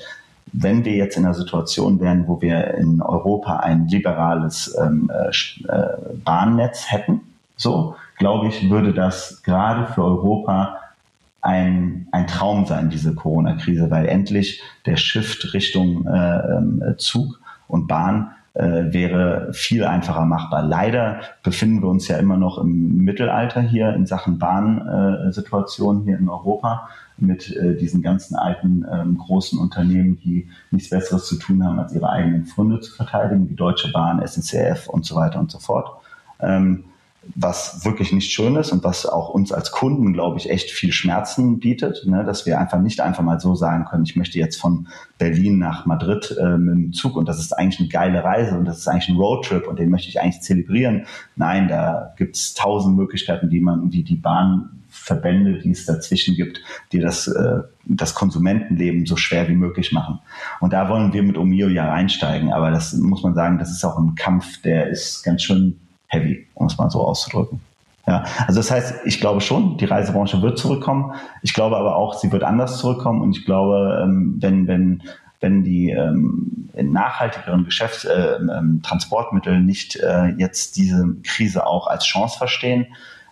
[0.51, 5.29] wenn wir jetzt in einer Situation wären, wo wir in Europa ein liberales ähm, äh,
[5.71, 5.87] äh
[6.23, 7.21] Bahnnetz hätten,
[7.55, 10.77] so, glaube ich, würde das gerade für Europa
[11.41, 17.87] ein, ein Traum sein, diese Corona-Krise, weil endlich der Shift Richtung äh, ähm, Zug und
[17.87, 20.63] Bahn äh, wäre viel einfacher machbar.
[20.63, 26.17] Leider befinden wir uns ja immer noch im Mittelalter hier in Sachen Bahnsituation äh, hier
[26.17, 31.63] in Europa mit äh, diesen ganzen alten ähm, großen Unternehmen, die nichts Besseres zu tun
[31.63, 35.51] haben, als ihre eigenen Funde zu verteidigen, wie Deutsche Bahn, SNCF und so weiter und
[35.51, 35.89] so fort.
[36.39, 36.85] Ähm,
[37.33, 40.91] was wirklich nicht schön ist und was auch uns als Kunden, glaube ich, echt viel
[40.91, 42.23] Schmerzen bietet, ne?
[42.23, 45.85] dass wir einfach nicht einfach mal so sagen können, ich möchte jetzt von Berlin nach
[45.85, 48.87] Madrid äh, mit dem Zug und das ist eigentlich eine geile Reise und das ist
[48.87, 51.05] eigentlich ein Roadtrip und den möchte ich eigentlich zelebrieren.
[51.35, 56.61] Nein, da gibt es tausend Möglichkeiten, wie man, wie die Bahnverbände, die es dazwischen gibt,
[56.91, 60.19] die das, äh, das Konsumentenleben so schwer wie möglich machen.
[60.59, 63.83] Und da wollen wir mit Omio ja reinsteigen, aber das muss man sagen, das ist
[63.83, 65.79] auch ein Kampf, der ist ganz schön
[66.15, 67.59] heavy, um es mal so auszudrücken.
[68.07, 71.13] Ja, also das heißt, ich glaube schon, die Reisebranche wird zurückkommen.
[71.41, 73.21] Ich glaube aber auch, sie wird anders zurückkommen.
[73.21, 75.01] Und ich glaube, ähm, wenn, wenn,
[75.39, 82.05] wenn die ähm, nachhaltigeren Geschäfts-, äh, ähm, Transportmittel nicht äh, jetzt diese Krise auch als
[82.05, 82.85] Chance verstehen,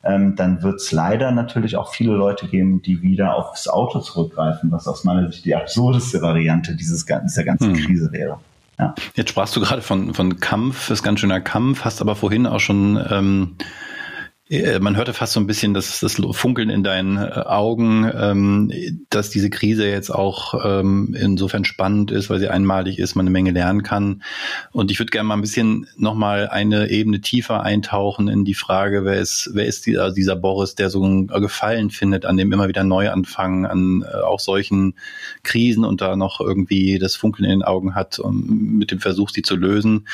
[0.04, 4.72] ähm, dann wird es leider natürlich auch viele Leute geben, die wieder aufs Auto zurückgreifen,
[4.72, 7.86] was aus meiner Sicht die absurdeste Variante dieses, dieser ganzen hm.
[7.86, 8.39] Krise wäre.
[8.80, 8.96] Ja.
[9.16, 12.60] Jetzt sprachst du gerade von, von Kampf, ist ganz schöner Kampf, hast aber vorhin auch
[12.60, 13.64] schon ähm, äh,
[14.82, 19.30] man hörte fast so ein bisschen das, das Funkeln in deinen äh, Augen, ähm, dass
[19.30, 23.52] diese Krise jetzt auch ähm, insofern spannend ist, weil sie einmalig ist, man eine Menge
[23.52, 24.22] lernen kann.
[24.74, 29.06] Und ich würde gerne mal ein bisschen nochmal eine Ebene tiefer eintauchen in die Frage,
[29.06, 32.68] wer ist, wer ist dieser, dieser Boris, der so ein Gefallen findet an dem immer
[32.68, 34.96] wieder Neuanfangen, an äh, auch solchen
[35.44, 39.30] Krisen und da noch irgendwie das Funkeln in den Augen hat, um, mit dem Versuch,
[39.30, 40.06] sie zu lösen.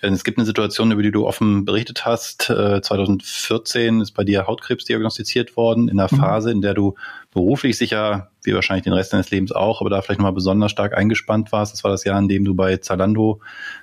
[0.00, 4.24] Es gibt eine Situation, über die du offen berichtet hast, äh, 2014 2014 ist bei
[4.24, 6.16] dir Hautkrebs diagnostiziert worden, in der mhm.
[6.16, 6.94] Phase, in der du
[7.32, 10.96] beruflich sicher, wie wahrscheinlich den Rest deines Lebens auch, aber da vielleicht nochmal besonders stark
[10.96, 11.72] eingespannt warst.
[11.72, 13.40] Das war das Jahr, in dem du bei Zalando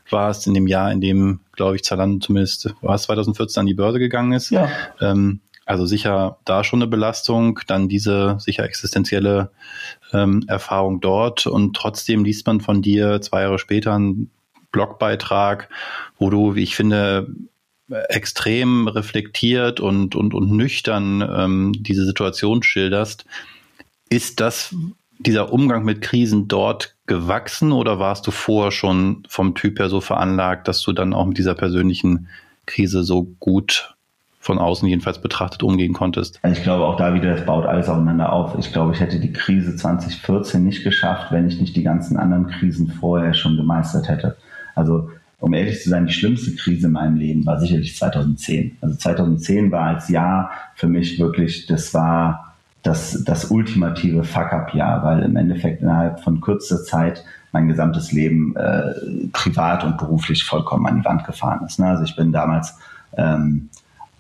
[0.10, 3.74] warst, in dem Jahr, in dem, glaube ich, Zalando zumindest, war es 2014 an die
[3.74, 4.52] Börse gegangen ist.
[4.52, 4.70] Ja.
[5.02, 9.52] Ähm, also sicher da schon eine Belastung, dann diese sicher existenzielle
[10.14, 14.32] ähm, Erfahrung dort und trotzdem liest man von dir zwei Jahre später einen
[14.72, 15.70] Blogbeitrag,
[16.18, 17.28] wo du, wie ich finde,
[18.10, 23.26] extrem reflektiert und, und, und nüchtern ähm, diese Situation schilderst.
[24.10, 24.76] Ist das
[25.20, 30.02] dieser Umgang mit Krisen dort gewachsen oder warst du vorher schon vom Typ her so
[30.02, 32.28] veranlagt, dass du dann auch mit dieser persönlichen
[32.66, 33.96] Krise so gut
[34.40, 36.40] von außen jedenfalls betrachtet umgehen konntest?
[36.50, 38.58] Ich glaube auch da wieder, das baut alles aufeinander auf.
[38.58, 42.48] Ich glaube, ich hätte die Krise 2014 nicht geschafft, wenn ich nicht die ganzen anderen
[42.48, 44.38] Krisen vorher schon gemeistert hätte.
[44.76, 48.78] Also um ehrlich zu sein, die schlimmste Krise in meinem Leben war sicherlich 2010.
[48.82, 55.24] Also 2010 war als Jahr für mich wirklich, das war das, das ultimative Fuck-up-Jahr, weil
[55.24, 58.94] im Endeffekt innerhalb von kürzester Zeit mein gesamtes Leben äh,
[59.34, 61.80] privat und beruflich vollkommen an die Wand gefahren ist.
[61.80, 61.88] Ne?
[61.88, 62.78] Also ich bin damals
[63.18, 63.70] ähm,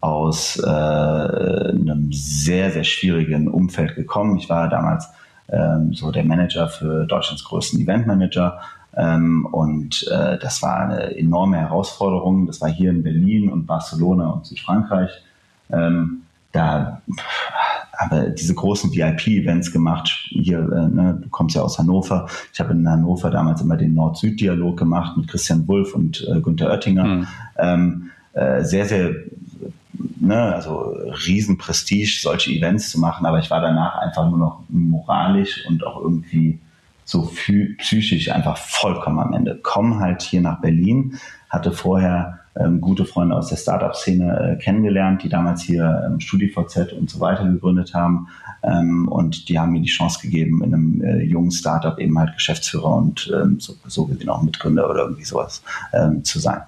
[0.01, 4.37] aus äh, einem sehr, sehr schwierigen Umfeld gekommen.
[4.37, 5.07] Ich war damals
[5.49, 8.59] ähm, so der Manager für Deutschlands größten Eventmanager.
[8.95, 12.47] Ähm, und äh, das war eine enorme Herausforderung.
[12.47, 15.11] Das war hier in Berlin und Barcelona und Südfrankreich.
[15.71, 17.01] Ähm, da
[17.97, 20.09] habe diese großen VIP-Events gemacht.
[20.29, 22.27] Hier, äh, ne, du kommst ja aus Hannover.
[22.53, 26.69] Ich habe in Hannover damals immer den Nord-Süd-Dialog gemacht mit Christian Wulff und äh, Günter
[26.69, 27.03] Oettinger.
[27.03, 27.27] Mhm.
[27.57, 29.13] Ähm, äh, sehr, sehr
[30.19, 30.95] ne, also
[31.27, 36.01] Riesenprestige, solche Events zu machen, aber ich war danach einfach nur noch moralisch und auch
[36.01, 36.59] irgendwie
[37.09, 39.59] so psychisch einfach vollkommen am Ende.
[39.63, 41.17] Komm halt hier nach Berlin,
[41.49, 46.93] hatte vorher ähm, gute Freunde aus der Startup-Szene äh, kennengelernt, die damals hier ähm, StudiVZ
[46.93, 48.27] und so weiter gegründet haben.
[48.61, 52.35] Ähm, und die haben mir die Chance gegeben, in einem äh, jungen Startup eben halt
[52.35, 56.61] Geschäftsführer und ähm, so, so gesehen auch Mitgründer oder irgendwie sowas ähm, zu sein.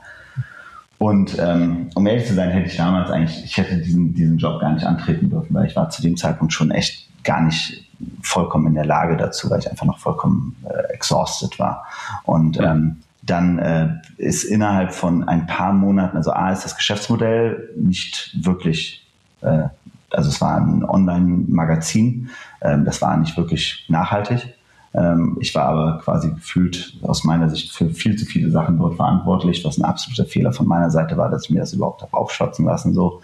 [0.97, 4.59] Und ähm, um ehrlich zu sein, hätte ich damals eigentlich, ich hätte diesen, diesen Job
[4.59, 7.80] gar nicht antreten dürfen, weil ich war zu dem Zeitpunkt schon echt gar nicht
[8.21, 11.85] vollkommen in der Lage dazu, weil ich einfach noch vollkommen äh, exhausted war.
[12.23, 17.69] Und ähm, dann äh, ist innerhalb von ein paar Monaten, also A ist das Geschäftsmodell
[17.77, 19.07] nicht wirklich,
[19.41, 19.63] äh,
[20.09, 22.29] also es war ein Online-Magazin,
[22.61, 24.55] äh, das war nicht wirklich nachhaltig.
[24.93, 28.95] Ähm, ich war aber quasi gefühlt aus meiner Sicht für viel zu viele Sachen dort
[28.95, 32.13] verantwortlich, was ein absoluter Fehler von meiner Seite war, dass ich mir das überhaupt habe
[32.13, 32.93] aufschwatzen lassen.
[32.93, 33.21] So.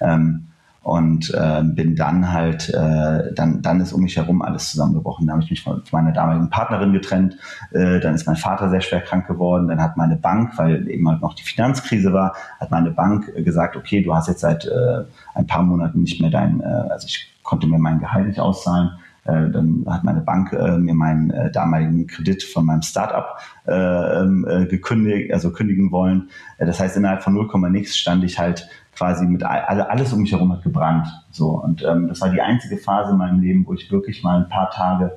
[0.00, 0.46] Ähm,
[0.82, 5.26] und äh, bin dann halt, äh, dann, dann ist um mich herum alles zusammengebrochen.
[5.26, 7.36] Da habe ich mich von meiner damaligen Partnerin getrennt,
[7.72, 11.08] äh, dann ist mein Vater sehr schwer krank geworden, dann hat meine Bank, weil eben
[11.08, 15.04] halt noch die Finanzkrise war, hat meine Bank gesagt, okay, du hast jetzt seit äh,
[15.34, 18.88] ein paar Monaten nicht mehr dein, äh, also ich konnte mir mein Gehalt nicht auszahlen,
[18.88, 23.72] äh, dann hat meine Bank äh, mir meinen äh, damaligen Kredit von meinem Startup äh,
[23.72, 26.30] ähm, äh, gekündigt, also kündigen wollen.
[26.58, 30.22] Äh, das heißt, innerhalb von 0, nix stand ich halt quasi mit all, alles um
[30.22, 31.08] mich herum hat gebrannt.
[31.30, 34.38] So und ähm, das war die einzige Phase in meinem Leben, wo ich wirklich mal
[34.38, 35.16] ein paar Tage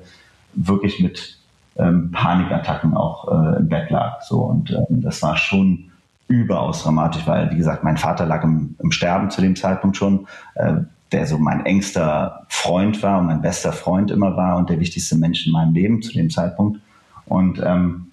[0.54, 1.38] wirklich mit
[1.76, 4.20] ähm, Panikattacken auch äh, im Bett lag.
[4.22, 5.90] So und ähm, das war schon
[6.28, 10.26] überaus dramatisch, weil wie gesagt, mein Vater lag im, im Sterben zu dem Zeitpunkt schon.
[11.12, 15.16] Der so mein engster Freund war und mein bester Freund immer war und der wichtigste
[15.16, 16.80] Mensch in meinem Leben zu dem Zeitpunkt.
[17.26, 18.10] Und ähm,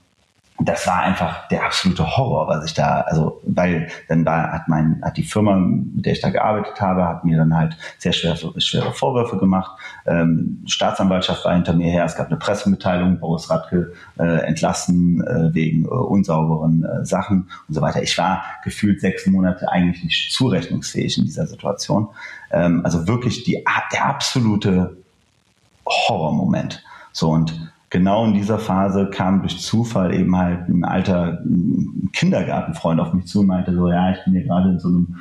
[0.66, 5.02] das war einfach der absolute Horror, was ich da, also, weil dann war, hat mein,
[5.04, 8.60] hat die Firma, mit der ich da gearbeitet habe, hat mir dann halt sehr schwere,
[8.60, 9.72] schwere Vorwürfe gemacht.
[10.06, 15.54] Ähm, Staatsanwaltschaft war hinter mir her, es gab eine Pressemitteilung, Boris Radke äh, entlassen äh,
[15.54, 18.04] wegen äh, unsauberen äh, Sachen und so weiter.
[18.04, 22.10] Ich war gefühlt sechs Monate eigentlich nicht zurechnungsfähig in dieser Situation.
[22.52, 24.98] Ähm, also wirklich die, der absolute
[25.86, 26.84] Horrormoment.
[27.14, 31.44] So und genau in dieser Phase kam durch Zufall eben halt ein alter
[32.14, 35.18] Kindergartenfreund auf mich zu und meinte so, ja, ich bin hier gerade in so einem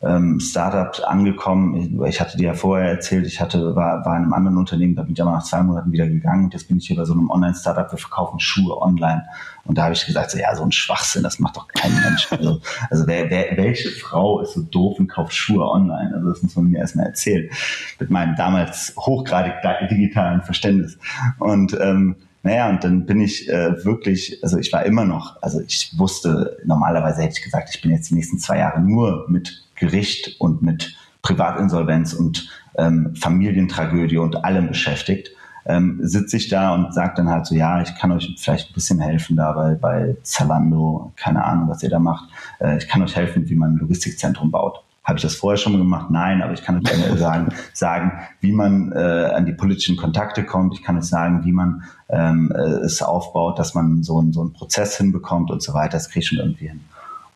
[0.00, 2.04] ähm, Startup angekommen.
[2.06, 5.02] Ich hatte dir ja vorher erzählt, ich hatte, war, war in einem anderen Unternehmen, da
[5.02, 7.14] bin ich aber nach zwei Monaten wieder gegangen und jetzt bin ich hier bei so
[7.14, 9.24] einem Online-Startup, wir verkaufen Schuhe online.
[9.64, 12.28] Und da habe ich gesagt, so, ja, so ein Schwachsinn, das macht doch kein Mensch.
[12.38, 16.14] Also, also wer, wer, welche Frau ist so doof und kauft Schuhe online?
[16.14, 17.50] Also das muss man mir erstmal erzählen.
[17.98, 19.54] Mit meinem damals hochgradig
[19.90, 20.98] digitalen Verständnis.
[21.38, 25.60] Und ähm, naja, und dann bin ich äh, wirklich, also ich war immer noch, also
[25.60, 29.67] ich wusste, normalerweise hätte ich gesagt, ich bin jetzt die nächsten zwei Jahre nur mit
[29.78, 35.30] Gericht und mit Privatinsolvenz und ähm, Familientragödie und allem beschäftigt,
[35.66, 38.74] ähm, sitze ich da und sage dann halt so, ja, ich kann euch vielleicht ein
[38.74, 42.30] bisschen helfen da bei, Zalando, keine Ahnung, was ihr da macht.
[42.58, 45.76] Äh, ich kann euch helfen, wie man ein Logistikzentrum baut Habe ich das vorher schon
[45.76, 46.10] gemacht?
[46.10, 50.74] Nein, aber ich kann natürlich sagen, sagen, wie man äh, an die politischen Kontakte kommt.
[50.74, 54.40] Ich kann es sagen, wie man ähm, äh, es aufbaut, dass man so, ein, so
[54.40, 55.92] einen Prozess hinbekommt und so weiter.
[55.92, 56.80] Das kriege ich schon irgendwie hin.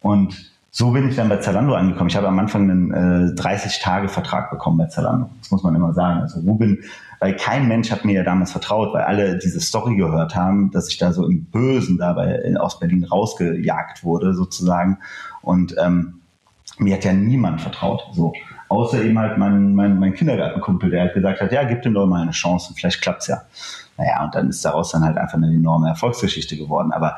[0.01, 2.09] Und so bin ich dann bei Zalando angekommen.
[2.09, 5.29] Ich habe am Anfang einen äh, 30-Tage-Vertrag bekommen bei Zalando.
[5.41, 6.21] Das muss man immer sagen.
[6.23, 6.83] Also Ruben,
[7.21, 10.89] weil kein Mensch hat mir ja damals vertraut, weil alle diese Story gehört haben, dass
[10.89, 14.97] ich da so im Bösen dabei aus Berlin rausgejagt wurde sozusagen.
[15.43, 16.23] Und ähm,
[16.79, 18.09] mir hat ja niemand vertraut.
[18.13, 18.33] So.
[18.69, 22.07] Außer eben halt mein, mein, mein Kindergartenkumpel, der halt gesagt hat, ja, gib dem doch
[22.07, 23.43] mal eine Chance, vielleicht klappt's ja.
[23.99, 26.93] Naja, und dann ist daraus dann halt einfach eine enorme Erfolgsgeschichte geworden.
[26.93, 27.17] Aber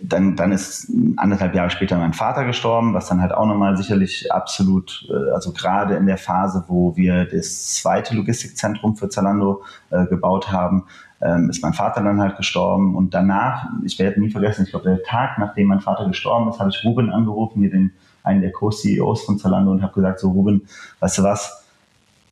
[0.00, 4.32] dann, dann ist anderthalb Jahre später mein Vater gestorben, was dann halt auch nochmal sicherlich
[4.32, 10.06] absolut, äh, also gerade in der Phase, wo wir das zweite Logistikzentrum für Zalando äh,
[10.06, 10.84] gebaut haben,
[11.20, 12.96] ähm, ist mein Vater dann halt gestorben.
[12.96, 16.58] Und danach, ich werde nie vergessen, ich glaube, der Tag, nachdem mein Vater gestorben ist,
[16.58, 17.92] habe ich Ruben angerufen, hier den,
[18.24, 20.66] einen der Co-CEOs von Zalando und habe gesagt, so Ruben,
[21.00, 21.64] weißt du was,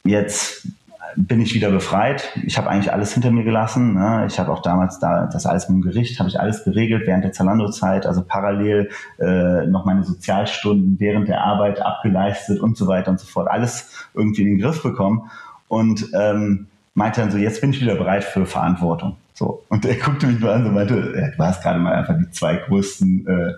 [0.05, 0.69] jetzt
[1.17, 2.29] bin ich wieder befreit.
[2.45, 3.95] Ich habe eigentlich alles hinter mir gelassen.
[3.95, 4.27] Ne?
[4.29, 7.25] Ich habe auch damals da das alles mit dem Gericht, habe ich alles geregelt während
[7.25, 13.11] der Zalando-Zeit, also parallel äh, noch meine Sozialstunden während der Arbeit abgeleistet und so weiter
[13.11, 13.49] und so fort.
[13.49, 15.31] Alles irgendwie in den Griff bekommen
[15.69, 19.17] und ähm, meinte dann so, jetzt bin ich wieder bereit für Verantwortung.
[19.35, 19.65] So.
[19.69, 22.31] Und er guckte mich nur an und meinte, ja, du hast gerade mal einfach die
[22.31, 23.53] zwei größten äh,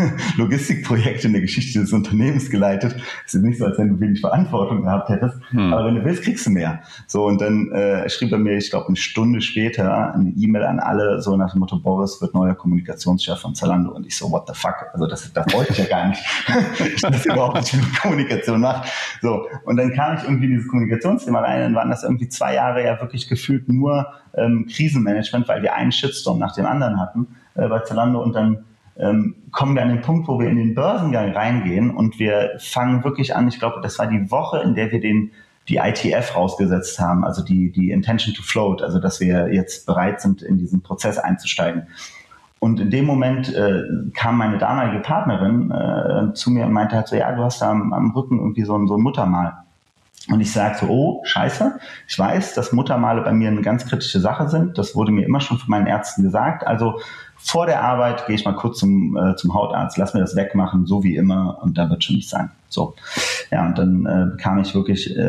[0.36, 2.96] Logistikprojekte in der Geschichte des Unternehmens geleitet.
[3.26, 5.72] Es ist nicht so, als wenn du wenig Verantwortung gehabt hättest, hm.
[5.72, 6.82] aber wenn du willst, kriegst du mehr.
[7.06, 10.80] So, und dann äh, schrieb er mir, ich glaube, eine Stunde später eine E-Mail an
[10.80, 13.92] alle, so nach dem Motto, Boris wird neuer Kommunikationschef von Zalando.
[13.92, 14.86] Und ich so, what the fuck?
[14.92, 16.22] Also das, das wollte ich ja gar nicht.
[16.96, 18.90] ich weiß überhaupt nicht, wie Kommunikation macht.
[19.20, 22.54] So, und dann kam ich irgendwie in dieses Kommunikationsthema rein, dann waren das irgendwie zwei
[22.54, 24.66] Jahre ja wirklich gefühlt nur ähm,
[25.02, 28.64] Krisenmanagement, weil wir einen Shitstorm nach dem anderen hatten äh, bei Zalando und dann
[28.96, 33.04] ähm, kommen wir an den Punkt, wo wir in den Börsengang reingehen und wir fangen
[33.04, 35.32] wirklich an, ich glaube, das war die Woche, in der wir den
[35.68, 40.20] die ITF rausgesetzt haben, also die, die Intention to Float, also dass wir jetzt bereit
[40.20, 41.86] sind, in diesen Prozess einzusteigen.
[42.58, 43.82] Und in dem Moment äh,
[44.12, 47.70] kam meine damalige Partnerin äh, zu mir und meinte halt so, ja, du hast da
[47.70, 49.52] am, am Rücken irgendwie so ein, so ein Muttermal.
[50.28, 54.20] Und ich sage so, oh, scheiße, ich weiß, dass Muttermale bei mir eine ganz kritische
[54.20, 54.78] Sache sind.
[54.78, 56.66] Das wurde mir immer schon von meinen Ärzten gesagt.
[56.66, 57.00] Also
[57.44, 60.86] vor der Arbeit gehe ich mal kurz zum, äh, zum Hautarzt, lass mir das wegmachen,
[60.86, 62.50] so wie immer, und da wird schon nicht sein.
[62.68, 62.94] So.
[63.50, 65.20] Ja, und dann äh, bekam ich wirklich äh,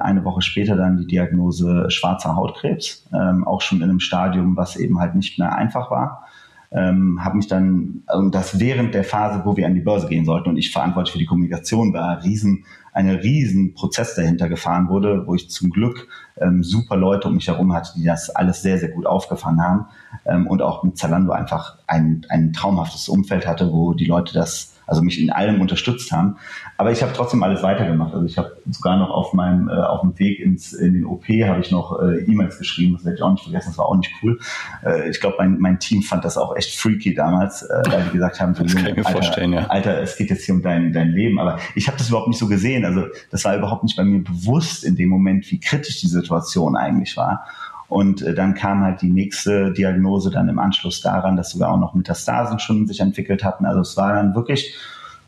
[0.00, 4.76] eine Woche später dann die Diagnose schwarzer Hautkrebs, ähm, auch schon in einem Stadium, was
[4.76, 6.26] eben halt nicht mehr einfach war.
[6.74, 10.24] Ähm, habe mich dann, also das während der Phase, wo wir an die Börse gehen
[10.24, 15.26] sollten und ich verantwortlich für die Kommunikation war, riesen eine riesen Prozess dahinter gefahren wurde,
[15.26, 16.08] wo ich zum Glück
[16.38, 19.86] ähm, super Leute um mich herum hatte, die das alles sehr, sehr gut aufgefangen haben
[20.26, 24.71] ähm, und auch mit Zalando einfach ein, ein traumhaftes Umfeld hatte, wo die Leute das
[24.92, 26.36] also mich in allem unterstützt haben.
[26.76, 28.12] Aber ich habe trotzdem alles weitergemacht.
[28.12, 31.24] Also ich habe sogar noch auf meinem äh, auf dem Weg ins in den OP
[31.28, 32.94] habe ich noch äh, E-Mails geschrieben.
[32.94, 33.70] Das werde ich auch nicht vergessen.
[33.70, 34.38] Das war auch nicht cool.
[34.84, 38.10] Äh, ich glaube, mein, mein Team fand das auch echt freaky damals, äh, weil die
[38.10, 39.66] gesagt haben, so, das kann ich mir Alter, vorstellen, ja.
[39.66, 41.38] Alter, es geht jetzt hier um dein dein Leben.
[41.38, 42.84] Aber ich habe das überhaupt nicht so gesehen.
[42.84, 46.76] Also das war überhaupt nicht bei mir bewusst in dem Moment, wie kritisch die Situation
[46.76, 47.46] eigentlich war.
[47.92, 51.78] Und äh, dann kam halt die nächste Diagnose dann im Anschluss daran, dass sogar auch
[51.78, 53.66] noch Metastasen schon sich entwickelt hatten.
[53.66, 54.74] Also es war dann wirklich,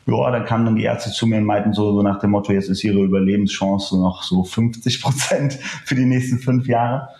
[0.07, 2.55] ja, dann kamen dann die Ärzte zu mir und meinten so, so nach dem Motto,
[2.55, 5.53] jetzt ist ihre Überlebenschance noch so 50 Prozent
[5.85, 7.11] für die nächsten fünf Jahre.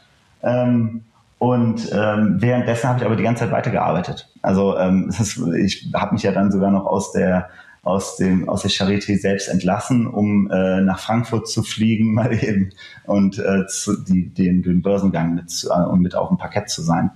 [0.43, 1.03] Ähm,
[1.39, 4.31] und ähm, währenddessen habe ich aber die ganze Zeit weitergearbeitet.
[4.41, 7.51] Also ähm, ist, ich habe mich ja dann sogar noch aus der
[7.85, 12.71] aus dem aus der Charité selbst entlassen, um äh, nach Frankfurt zu fliegen mal eben
[13.05, 16.69] und äh, zu, die, den, den Börsengang mit zu, äh, und mit auf dem Parkett
[16.69, 17.11] zu sein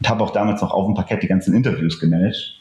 [0.00, 2.58] und habe auch damals noch auf dem Parkett die ganzen Interviews gemanagt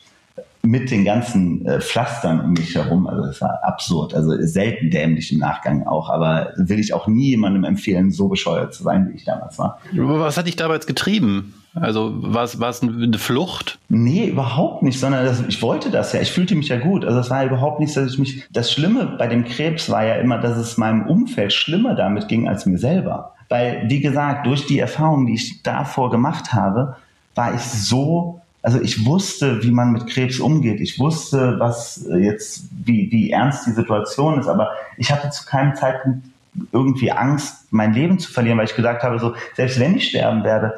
[0.66, 3.06] mit den ganzen äh, Pflastern um mich herum.
[3.06, 7.32] Also das war absurd, also selten dämlich im Nachgang auch, aber will ich auch nie
[7.32, 9.80] jemandem empfehlen, so bescheuert zu sein, wie ich damals war.
[9.92, 11.54] Was hat dich damals getrieben?
[11.76, 13.80] Also war es, eine Flucht?
[13.90, 16.22] Nee, überhaupt nicht, sondern das, ich wollte das ja.
[16.22, 17.04] Ich fühlte mich ja gut.
[17.04, 18.44] Also es war überhaupt nicht, dass ich mich.
[18.52, 22.48] Das Schlimme bei dem Krebs war ja immer, dass es meinem Umfeld schlimmer damit ging
[22.48, 23.34] als mir selber.
[23.50, 26.96] Weil, wie gesagt, durch die Erfahrungen, die ich davor gemacht habe,
[27.36, 30.80] war ich so also ich wusste, wie man mit Krebs umgeht.
[30.80, 35.76] Ich wusste, was jetzt, wie, wie ernst die Situation ist, aber ich hatte zu keinem
[35.76, 36.26] Zeitpunkt
[36.72, 40.46] irgendwie Angst, mein Leben zu verlieren, weil ich gesagt habe, so, selbst wenn ich sterben
[40.46, 40.76] werde,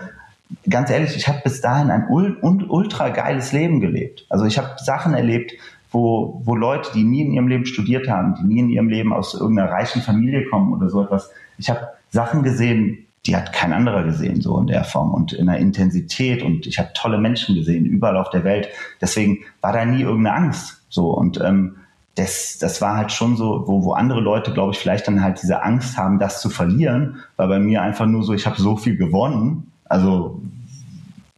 [0.70, 4.26] ganz ehrlich, ich habe bis dahin ein ultra geiles Leben gelebt.
[4.30, 5.54] Also ich habe Sachen erlebt,
[5.92, 9.14] wo, wo Leute, die nie in ihrem Leben studiert haben, die nie in ihrem Leben
[9.14, 13.74] aus irgendeiner reichen Familie kommen oder so etwas, ich habe Sachen gesehen, die hat kein
[13.74, 17.56] anderer gesehen, so in der Form und in der Intensität und ich habe tolle Menschen
[17.56, 18.70] gesehen, überall auf der Welt.
[19.02, 20.84] Deswegen war da nie irgendeine Angst.
[20.90, 21.78] So und ähm,
[22.16, 25.42] das, das war halt schon so, wo, wo andere Leute, glaube ich, vielleicht dann halt
[25.42, 28.78] diese Angst haben, das zu verlieren, war bei mir einfach nur so, ich habe so
[28.78, 30.42] viel gewonnen, also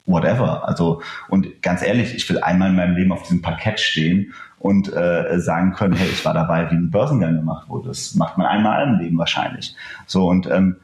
[0.05, 0.67] whatever.
[0.67, 4.91] Also und ganz ehrlich, ich will einmal in meinem Leben auf diesem Parkett stehen und
[4.91, 7.89] äh, sagen können, hey, ich war dabei, wie ein Börsengang gemacht wurde.
[7.89, 9.75] Das macht man einmal im Leben wahrscheinlich.
[10.05, 10.77] So und ähm,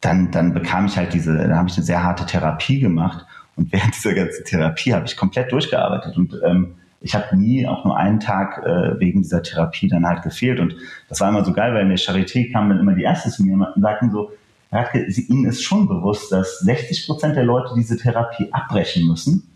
[0.00, 3.24] dann, dann bekam ich halt diese, dann habe ich eine sehr harte Therapie gemacht
[3.56, 7.84] und während dieser ganzen Therapie habe ich komplett durchgearbeitet und ähm, ich habe nie auch
[7.84, 10.58] nur einen Tag äh, wegen dieser Therapie dann halt gefehlt.
[10.58, 10.74] Und
[11.08, 13.44] das war immer so geil, weil in der Charité kamen dann immer die Ärzte zu
[13.44, 14.32] mir und sagten so,
[14.72, 19.54] Radke, Ihnen ist schon bewusst, dass 60 Prozent der Leute diese Therapie abbrechen müssen,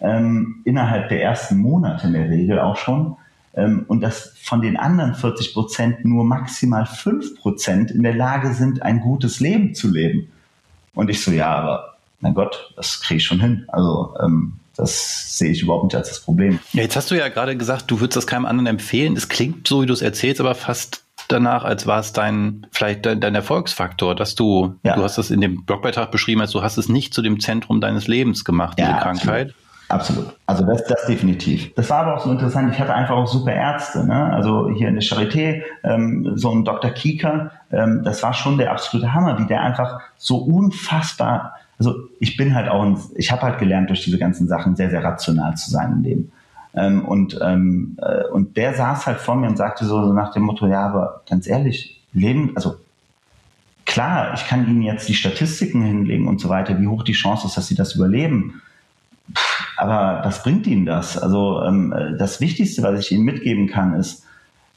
[0.00, 3.16] ähm, innerhalb der ersten Monate in der Regel auch schon.
[3.54, 8.54] Ähm, und dass von den anderen 40 Prozent nur maximal 5 Prozent in der Lage
[8.54, 10.30] sind, ein gutes Leben zu leben.
[10.94, 13.64] Und ich so, ja, aber mein Gott, das kriege ich schon hin.
[13.68, 16.60] Also ähm, das sehe ich überhaupt nicht als das Problem.
[16.72, 19.16] Ja, jetzt hast du ja gerade gesagt, du würdest das keinem anderen empfehlen.
[19.16, 23.06] Es klingt so, wie du es erzählst, aber fast danach, als war es dein, vielleicht
[23.06, 24.96] dein, dein Erfolgsfaktor, dass du, ja.
[24.96, 27.80] du hast das in dem Blogbeitrag beschrieben, als du hast es nicht zu dem Zentrum
[27.80, 29.54] deines Lebens gemacht, diese ja, Krankheit.
[29.88, 30.26] Absolut.
[30.26, 30.40] absolut.
[30.46, 31.74] Also das, das definitiv.
[31.74, 32.72] Das war aber auch so interessant.
[32.74, 34.04] Ich hatte einfach auch super Ärzte.
[34.04, 34.32] Ne?
[34.32, 36.90] Also hier in der Charité, ähm, so ein Dr.
[36.90, 42.36] Kieker, ähm, das war schon der absolute Hammer, wie der einfach so unfassbar also ich
[42.36, 45.56] bin halt auch, ein, ich habe halt gelernt durch diese ganzen Sachen sehr, sehr rational
[45.56, 46.32] zu sein im Leben.
[46.78, 50.32] Ähm, und, ähm, äh, und der saß halt vor mir und sagte so, so nach
[50.32, 52.76] dem Motto, ja, aber ganz ehrlich, Leben, also
[53.84, 57.46] klar, ich kann Ihnen jetzt die Statistiken hinlegen und so weiter, wie hoch die Chance
[57.46, 58.62] ist, dass Sie das überleben.
[59.76, 61.18] Aber was bringt Ihnen das?
[61.18, 64.24] Also ähm, das Wichtigste, was ich Ihnen mitgeben kann, ist,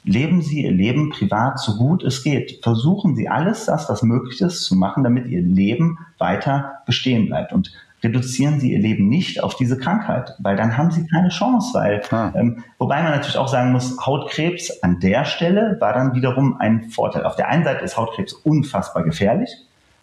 [0.04, 2.60] leben Sie Ihr Leben privat so gut es geht.
[2.62, 7.52] Versuchen Sie alles das, was möglich ist, zu machen, damit Ihr Leben weiter bestehen bleibt.
[7.52, 7.72] Und
[8.02, 11.70] reduzieren Sie Ihr Leben nicht auf diese Krankheit, weil dann haben Sie keine Chance.
[11.74, 12.32] Weil, ah.
[12.34, 16.90] ähm, wobei man natürlich auch sagen muss, Hautkrebs an der Stelle war dann wiederum ein
[16.90, 17.24] Vorteil.
[17.24, 19.50] Auf der einen Seite ist Hautkrebs unfassbar gefährlich.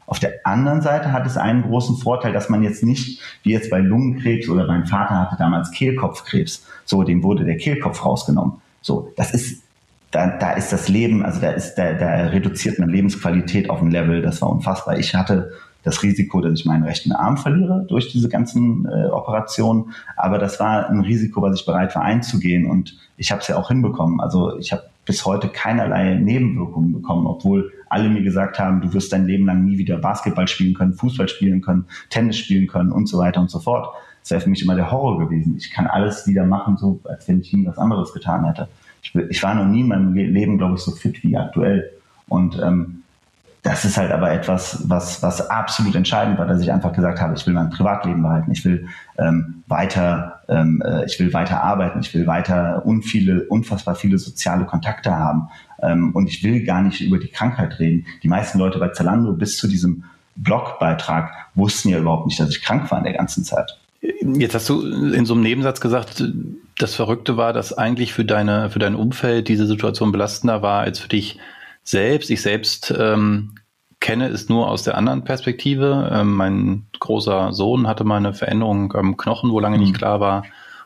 [0.07, 3.69] Auf der anderen Seite hat es einen großen Vorteil, dass man jetzt nicht, wie jetzt
[3.69, 8.53] bei Lungenkrebs oder mein Vater hatte damals Kehlkopfkrebs, so, dem wurde der Kehlkopf rausgenommen.
[8.81, 9.61] So, das ist
[10.11, 13.91] da, da ist das Leben, also da ist, da, da reduziert man Lebensqualität auf ein
[13.91, 14.97] Level, das war unfassbar.
[14.97, 15.51] Ich hatte
[15.83, 20.59] das Risiko, dass ich meinen rechten Arm verliere durch diese ganzen äh, Operationen, aber das
[20.59, 24.19] war ein Risiko, was ich bereit war einzugehen und ich habe es ja auch hinbekommen.
[24.19, 29.11] Also ich habe bis heute keinerlei Nebenwirkungen bekommen, obwohl alle mir gesagt haben, du wirst
[29.11, 33.07] dein Leben lang nie wieder Basketball spielen können, Fußball spielen können, Tennis spielen können und
[33.07, 33.87] so weiter und so fort.
[34.21, 35.55] Das wäre für mich immer der Horror gewesen.
[35.57, 38.67] Ich kann alles wieder machen, so als wenn ich nie was anderes getan hätte
[39.01, 41.91] ich, ich war noch nie in meinem Leben, glaube ich, so fit wie aktuell.
[42.27, 42.98] Und ähm,
[43.63, 47.33] das ist halt aber etwas, was, was absolut entscheidend war, dass ich einfach gesagt habe,
[47.35, 48.87] ich will mein Privatleben behalten, ich will
[49.17, 54.65] ähm, weiter, ähm, äh, ich will weiter arbeiten, ich will weiter unviele, unfassbar viele soziale
[54.65, 55.49] Kontakte haben
[55.81, 58.05] ähm, und ich will gar nicht über die Krankheit reden.
[58.23, 60.05] Die meisten Leute bei Zalando bis zu diesem
[60.37, 63.77] Blogbeitrag wussten ja überhaupt nicht, dass ich krank war in der ganzen Zeit.
[64.01, 66.23] Jetzt hast du in so einem Nebensatz gesagt,
[66.77, 70.99] das Verrückte war, dass eigentlich für deine, für dein Umfeld diese Situation belastender war als
[70.99, 71.37] für dich
[71.83, 72.29] selbst.
[72.29, 73.55] Ich selbst ähm,
[73.99, 76.09] kenne es nur aus der anderen Perspektive.
[76.11, 79.83] Ähm, mein großer Sohn hatte mal eine Veränderung am Knochen, wo lange mhm.
[79.83, 80.43] nicht klar war,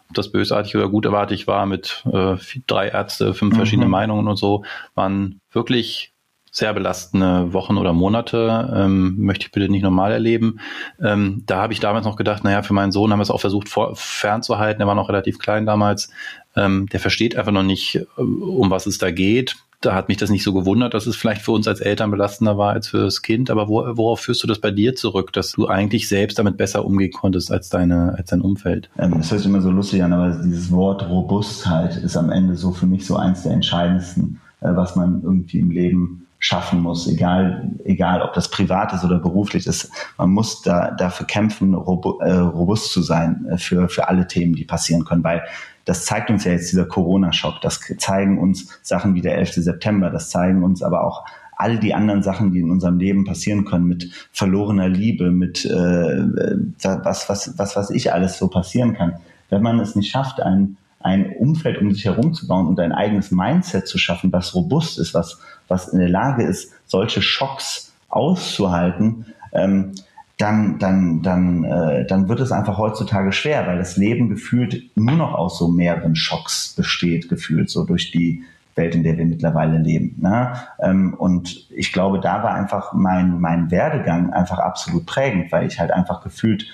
[0.10, 2.36] ob das bösartig oder gutartig war, mit äh,
[2.68, 3.58] drei Ärzte, fünf mhm.
[3.58, 4.64] verschiedene Meinungen und so,
[4.96, 6.14] waren wirklich
[6.54, 10.60] sehr belastende Wochen oder Monate, ähm, möchte ich bitte nicht normal erleben.
[11.02, 13.41] Ähm, da habe ich damals noch gedacht, naja, für meinen Sohn haben wir es auch
[13.41, 16.12] versucht vor, fernzuhalten, der war noch relativ klein damals.
[16.56, 19.56] Ähm, der versteht einfach noch nicht, äh, um was es da geht.
[19.84, 22.57] Da hat mich das nicht so gewundert, dass es vielleicht für uns als Eltern belastender
[22.57, 23.49] war als für das Kind.
[23.49, 26.86] Aber wo, worauf führst du das bei dir zurück, dass du eigentlich selbst damit besser
[26.86, 28.89] umgehen konntest als deine, als dein Umfeld?
[28.97, 32.55] Ähm, das hört sich immer so lustig an, aber dieses Wort Robustheit ist am Ende
[32.55, 37.07] so für mich so eins der entscheidendsten, äh, was man irgendwie im Leben schaffen muss,
[37.07, 39.89] egal, egal ob das privat ist oder beruflich ist.
[40.17, 44.65] Man muss da, dafür kämpfen, äh, robust zu sein äh, für, für alle Themen, die
[44.65, 45.43] passieren können, weil
[45.86, 47.61] das zeigt uns ja jetzt dieser Corona-Schock.
[47.61, 49.55] Das zeigen uns Sachen wie der 11.
[49.55, 50.09] September.
[50.09, 51.25] Das zeigen uns aber auch
[51.57, 56.17] all die anderen Sachen, die in unserem Leben passieren können, mit verlorener Liebe, mit äh,
[56.17, 59.15] äh was, was, was, was ich alles so passieren kann.
[59.49, 62.91] Wenn man es nicht schafft, ein, ein Umfeld um sich herum zu bauen und ein
[62.91, 67.93] eigenes Mindset zu schaffen, was robust ist, was, was in der Lage ist, solche Schocks
[68.09, 69.91] auszuhalten, ähm,
[70.38, 75.15] dann, dann, dann, äh, dann wird es einfach heutzutage schwer, weil das Leben gefühlt nur
[75.15, 78.43] noch aus so mehreren Schocks besteht, gefühlt so durch die
[78.75, 80.15] Welt, in der wir mittlerweile leben.
[80.19, 80.53] Ne?
[80.79, 85.79] Ähm, und ich glaube, da war einfach mein, mein Werdegang einfach absolut prägend, weil ich
[85.79, 86.65] halt einfach gefühlt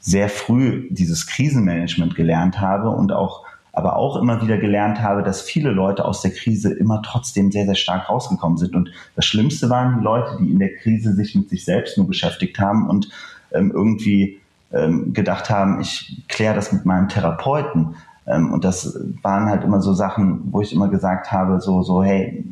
[0.00, 3.44] sehr früh dieses Krisenmanagement gelernt habe und auch
[3.74, 7.64] aber auch immer wieder gelernt habe, dass viele Leute aus der Krise immer trotzdem sehr,
[7.64, 8.76] sehr stark rausgekommen sind.
[8.76, 12.06] Und das Schlimmste waren die Leute, die in der Krise sich mit sich selbst nur
[12.06, 13.08] beschäftigt haben und
[13.52, 14.40] ähm, irgendwie
[14.72, 17.96] ähm, gedacht haben, ich kläre das mit meinem Therapeuten.
[18.26, 22.04] Ähm, und das waren halt immer so Sachen, wo ich immer gesagt habe, so, so,
[22.04, 22.44] hey,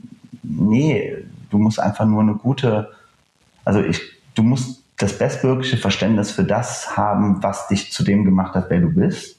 [0.43, 1.17] nee,
[1.51, 2.91] du musst einfach nur eine gute,
[3.65, 4.01] also ich,
[4.35, 8.81] du musst das bestmögliche Verständnis für das haben, was dich zu dem gemacht hat, wer
[8.81, 9.37] du bist.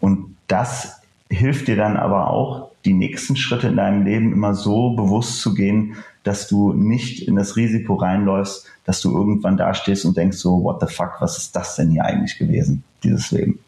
[0.00, 1.00] Und das
[1.34, 5.54] hilft dir dann aber auch, die nächsten Schritte in deinem Leben immer so bewusst zu
[5.54, 10.62] gehen, dass du nicht in das Risiko reinläufst, dass du irgendwann dastehst und denkst so,
[10.62, 13.58] what the fuck, was ist das denn hier eigentlich gewesen, dieses Leben?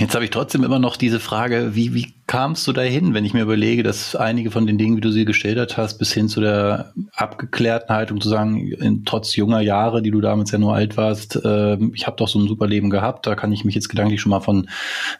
[0.00, 3.32] Jetzt habe ich trotzdem immer noch diese Frage, wie, wie kamst du dahin, wenn ich
[3.32, 6.40] mir überlege, dass einige von den Dingen, wie du sie gestellt hast, bis hin zu
[6.40, 10.96] der abgeklärten Haltung zu sagen, in, trotz junger Jahre, die du damals ja nur alt
[10.96, 13.88] warst, äh, ich habe doch so ein super Leben gehabt, da kann ich mich jetzt
[13.88, 14.68] gedanklich schon mal von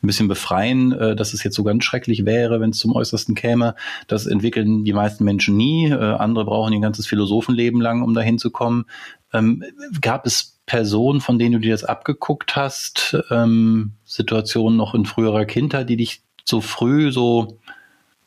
[0.03, 3.37] ein bisschen befreien, äh, dass es jetzt so ganz schrecklich wäre, wenn es zum Äußersten
[3.37, 3.77] käme.
[4.09, 5.89] Das entwickeln die meisten Menschen nie.
[5.89, 8.87] Äh, andere brauchen ihr ganzes Philosophenleben lang, um dahin zu kommen.
[9.33, 9.63] Ähm,
[10.01, 15.45] gab es Personen, von denen du dir das abgeguckt hast, ähm, Situationen noch in früherer
[15.45, 17.59] Kindheit, die dich so früh so,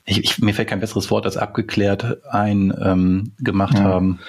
[0.06, 3.84] ich, ich, mir fällt kein besseres Wort als abgeklärt ein, ähm, gemacht ja.
[3.84, 4.20] haben?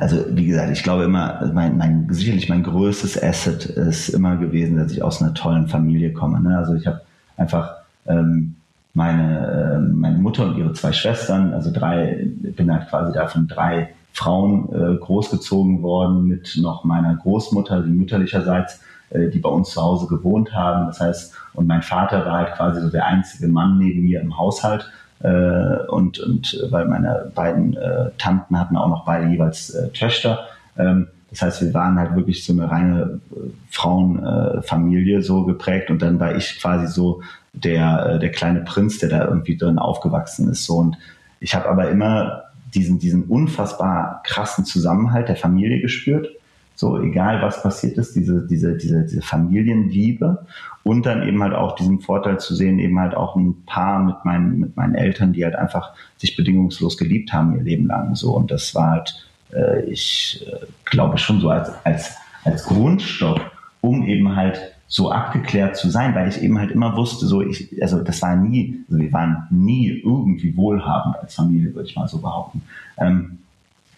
[0.00, 4.76] Also wie gesagt, ich glaube immer, mein, mein, sicherlich mein größtes Asset ist immer gewesen,
[4.76, 6.40] dass ich aus einer tollen Familie komme.
[6.40, 6.56] Ne?
[6.56, 7.00] Also ich habe
[7.36, 7.74] einfach
[8.06, 8.54] ähm,
[8.94, 13.94] meine, äh, meine Mutter und ihre zwei Schwestern, also drei, bin halt quasi davon drei
[14.14, 19.82] Frauen äh, großgezogen worden mit noch meiner Großmutter, die mütterlicherseits, äh, die bei uns zu
[19.82, 20.86] Hause gewohnt haben.
[20.86, 24.38] Das heißt, und mein Vater war halt quasi so der einzige Mann neben mir im
[24.38, 24.88] Haushalt.
[25.20, 29.88] Äh, und, und äh, weil meine beiden äh, Tanten hatten auch noch beide jeweils äh,
[29.90, 30.46] Töchter.
[30.78, 35.90] Ähm, das heißt, wir waren halt wirklich so eine reine äh, Frauenfamilie äh, so geprägt
[35.90, 37.20] und dann war ich quasi so
[37.52, 40.64] der, der kleine Prinz, der da irgendwie drin aufgewachsen ist.
[40.66, 40.96] So und
[41.40, 42.43] ich habe aber immer
[42.74, 46.28] diesen, diesen unfassbar krassen Zusammenhalt der Familie gespürt.
[46.76, 50.44] So, egal was passiert ist, diese, diese, diese, diese Familienliebe
[50.82, 54.24] und dann eben halt auch diesen Vorteil zu sehen, eben halt auch ein Paar mit
[54.24, 58.16] meinen, mit meinen Eltern, die halt einfach sich bedingungslos geliebt haben ihr Leben lang.
[58.16, 63.40] So, und das war halt, äh, ich äh, glaube schon so als, als, als Grundstock,
[63.80, 67.82] um eben halt so abgeklärt zu sein, weil ich eben halt immer wusste, so ich,
[67.82, 72.08] also das war nie, also wir waren nie irgendwie wohlhabend als Familie, würde ich mal
[72.08, 72.62] so behaupten.
[72.98, 73.38] Ähm,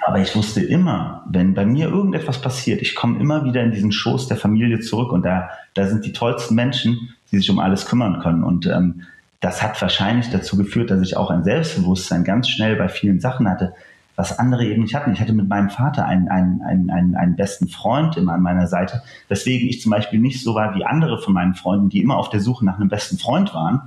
[0.07, 3.91] aber ich wusste immer, wenn bei mir irgendetwas passiert, ich komme immer wieder in diesen
[3.91, 7.87] Schoß der Familie zurück und da, da sind die tollsten Menschen, die sich um alles
[7.87, 8.45] kümmern können.
[8.45, 9.03] Und ähm,
[9.41, 13.49] das hat wahrscheinlich dazu geführt, dass ich auch ein Selbstbewusstsein ganz schnell bei vielen Sachen
[13.49, 13.75] hatte,
[14.17, 15.13] was andere eben nicht hatten.
[15.13, 18.67] Ich hatte mit meinem Vater einen, einen, einen, einen, einen besten Freund immer an meiner
[18.67, 22.17] Seite, weswegen ich zum Beispiel nicht so war wie andere von meinen Freunden, die immer
[22.17, 23.83] auf der Suche nach einem besten Freund waren,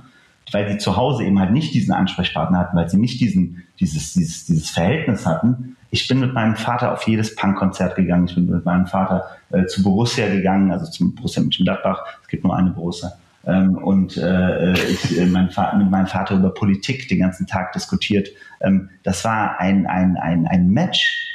[0.52, 4.14] weil sie zu Hause eben halt nicht diesen Ansprechpartner hatten, weil sie nicht diesen, dieses,
[4.14, 5.76] dieses, dieses Verhältnis hatten.
[5.90, 8.26] Ich bin mit meinem Vater auf jedes Punkkonzert gegangen.
[8.26, 12.04] Ich bin mit meinem Vater äh, zu Borussia gegangen, also zum Borussia Mönchengladbach.
[12.22, 13.12] Es gibt nur eine Borussia.
[13.46, 18.28] Ähm, und äh, ich äh, mein mit meinem Vater über Politik den ganzen Tag diskutiert.
[18.60, 21.26] Ähm, das war ein, ein, ein, ein Match.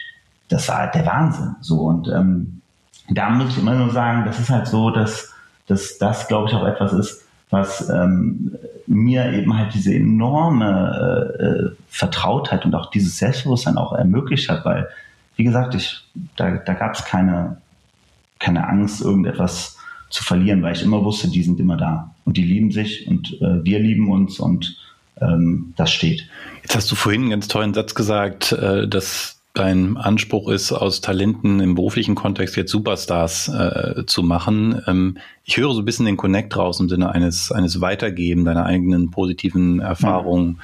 [0.50, 1.56] Das war der Wahnsinn.
[1.62, 2.62] So und ähm,
[3.10, 5.34] da muss ich immer nur sagen, das ist halt so, dass,
[5.68, 8.56] dass das, glaube ich, auch etwas ist, was ähm,
[8.88, 14.66] mir eben halt diese enorme äh, äh, Vertrautheit und auch dieses Selbstbewusstsein auch ermöglicht hat,
[14.66, 14.90] weil,
[15.36, 16.04] wie gesagt, ich,
[16.36, 17.58] da, da gab es keine,
[18.40, 19.75] keine Angst, irgendetwas
[20.10, 23.42] zu verlieren, weil ich immer wusste, die sind immer da und die lieben sich und
[23.42, 24.78] äh, wir lieben uns und
[25.22, 26.28] ähm, das steht.
[26.62, 31.02] Jetzt hast du vorhin einen ganz tollen Satz gesagt, äh, dass dein Anspruch ist, aus
[31.02, 34.82] Talenten im beruflichen Kontext jetzt Superstars äh, zu machen.
[34.86, 38.66] Ähm, ich höre so ein bisschen den Connect raus im Sinne eines, eines Weitergeben deiner
[38.66, 40.60] eigenen positiven Erfahrungen,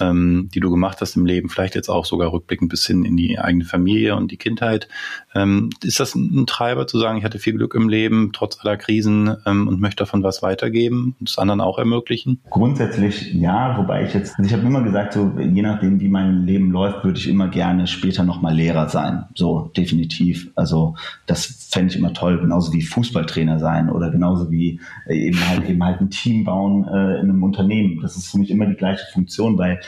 [0.00, 3.16] ähm, die du gemacht hast im Leben, vielleicht jetzt auch sogar rückblickend bis hin in
[3.16, 4.88] die eigene Familie und die Kindheit.
[5.34, 8.76] Ähm, ist das ein Treiber zu sagen, ich hatte viel Glück im Leben, trotz aller
[8.76, 12.40] Krisen ähm, und möchte davon was weitergeben und es anderen auch ermöglichen?
[12.50, 16.46] Grundsätzlich ja, wobei ich jetzt, also ich habe immer gesagt, so je nachdem, wie mein
[16.46, 19.24] Leben läuft, würde ich immer gerne später nochmal Lehrer sein.
[19.34, 20.50] So definitiv.
[20.56, 25.48] Also das fände ich immer toll, genauso wie Fußballtrainer sein oder genauso wie äh, eben
[25.48, 28.00] halt eben halt ein Team bauen äh, in einem Unternehmen.
[28.02, 29.80] Das ist für mich immer die gleiche Funktion, weil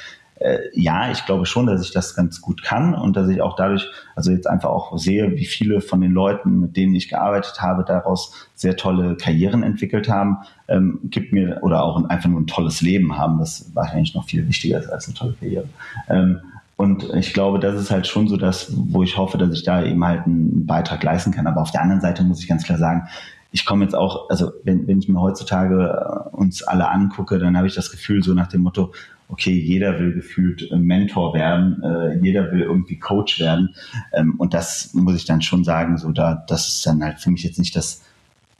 [0.72, 3.88] ja, ich glaube schon, dass ich das ganz gut kann und dass ich auch dadurch,
[4.16, 7.84] also jetzt einfach auch sehe, wie viele von den Leuten, mit denen ich gearbeitet habe,
[7.84, 10.38] daraus sehr tolle Karrieren entwickelt haben,
[10.68, 13.38] ähm, gibt mir oder auch einfach nur ein tolles Leben haben.
[13.38, 15.68] Das war eigentlich noch viel wichtiger als eine tolle Karriere.
[16.08, 16.40] Ähm,
[16.76, 19.84] und ich glaube, das ist halt schon so das, wo ich hoffe, dass ich da
[19.84, 21.46] eben halt einen Beitrag leisten kann.
[21.46, 23.08] Aber auf der anderen Seite muss ich ganz klar sagen,
[23.52, 27.56] ich komme jetzt auch, also wenn, wenn ich mir heutzutage äh, uns alle angucke, dann
[27.56, 28.92] habe ich das Gefühl so nach dem Motto,
[29.32, 33.74] okay, jeder will gefühlt äh, Mentor werden, äh, jeder will irgendwie Coach werden.
[34.12, 37.30] Ähm, und das muss ich dann schon sagen, so da, das ist dann halt für
[37.30, 38.02] mich jetzt nicht das,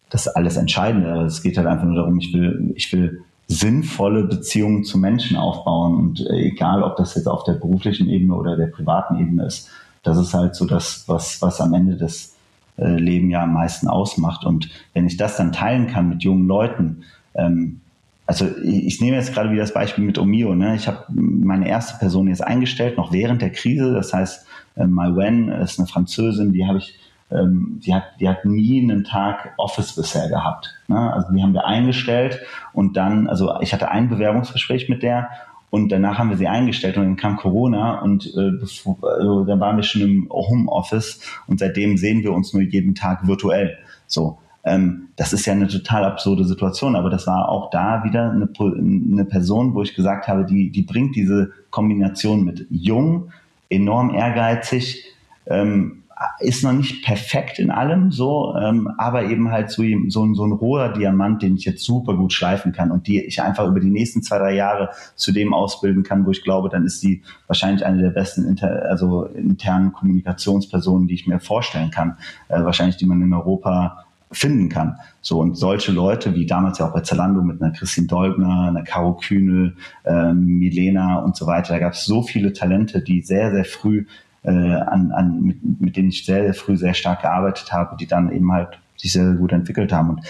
[0.09, 1.23] das alles Entscheidende.
[1.23, 5.95] Es geht halt einfach nur darum, ich will, ich will sinnvolle Beziehungen zu Menschen aufbauen.
[5.97, 9.69] Und äh, egal, ob das jetzt auf der beruflichen Ebene oder der privaten Ebene ist,
[10.03, 12.35] das ist halt so das, was, was am Ende des
[12.79, 14.47] äh, Leben ja am meisten ausmacht.
[14.47, 17.05] Und wenn ich das dann teilen kann mit jungen Leuten,
[17.35, 17.83] ähm,
[18.27, 20.55] also ich, nehme jetzt gerade wieder das Beispiel mit Omio.
[20.55, 20.77] Ne?
[20.77, 23.93] Ich habe meine erste Person jetzt eingestellt, noch während der Krise.
[23.93, 24.47] Das heißt,
[24.77, 26.99] äh, Mai Wen ist eine Französin, die habe ich
[27.33, 30.75] ähm, die, hat, die hat nie einen Tag Office bisher gehabt.
[30.89, 31.13] Ne?
[31.13, 32.41] Also die haben wir eingestellt
[32.73, 35.31] und dann, also ich hatte ein Bewerbungsgespräch mit der
[35.71, 39.61] und danach haben wir sie eingestellt und dann kam Corona und äh, bevor, also, dann
[39.61, 43.79] waren wir schon im Homeoffice und seitdem sehen wir uns nur jeden Tag virtuell.
[44.07, 48.31] So, ähm, das ist ja eine total absurde Situation, aber das war auch da wieder
[48.31, 53.33] eine, eine Person, wo ich gesagt habe, die, die bringt diese Kombination mit jung,
[53.69, 55.05] enorm ehrgeizig,
[55.47, 56.03] ähm,
[56.39, 60.53] ist noch nicht perfekt in allem so, ähm, aber eben halt so, so, so ein
[60.53, 63.91] roher Diamant, den ich jetzt super gut schleifen kann und die ich einfach über die
[63.91, 67.85] nächsten zwei, drei Jahre zu dem ausbilden kann, wo ich glaube, dann ist die wahrscheinlich
[67.85, 72.17] eine der besten inter, also internen Kommunikationspersonen, die ich mir vorstellen kann.
[72.49, 74.02] Äh, wahrscheinlich, die man in Europa
[74.33, 74.97] finden kann.
[75.21, 78.83] So und solche Leute, wie damals ja auch bei Zalando mit einer Christine Dolgner, einer
[78.83, 83.53] Caro Kühnel, ähm, Milena und so weiter, da gab es so viele Talente, die sehr,
[83.53, 84.07] sehr früh
[84.43, 88.07] äh, an, an, mit, mit denen ich sehr, sehr früh sehr stark gearbeitet habe, die
[88.07, 90.11] dann eben halt sich sehr, sehr gut entwickelt haben.
[90.11, 90.21] Und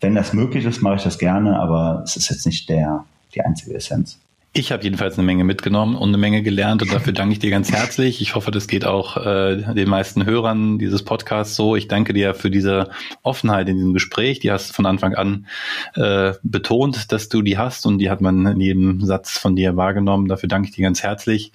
[0.00, 3.42] wenn das möglich ist, mache ich das gerne, aber es ist jetzt nicht der, die
[3.42, 4.18] einzige Essenz.
[4.54, 7.50] Ich habe jedenfalls eine Menge mitgenommen und eine Menge gelernt und dafür danke ich dir
[7.50, 8.20] ganz herzlich.
[8.20, 11.74] Ich hoffe, das geht auch äh, den meisten Hörern dieses Podcasts so.
[11.74, 12.90] Ich danke dir für diese
[13.22, 14.40] Offenheit in diesem Gespräch.
[14.40, 15.46] Die hast du von Anfang an
[15.94, 19.78] äh, betont, dass du die hast und die hat man in jedem Satz von dir
[19.78, 20.28] wahrgenommen.
[20.28, 21.50] Dafür danke ich dir ganz herzlich.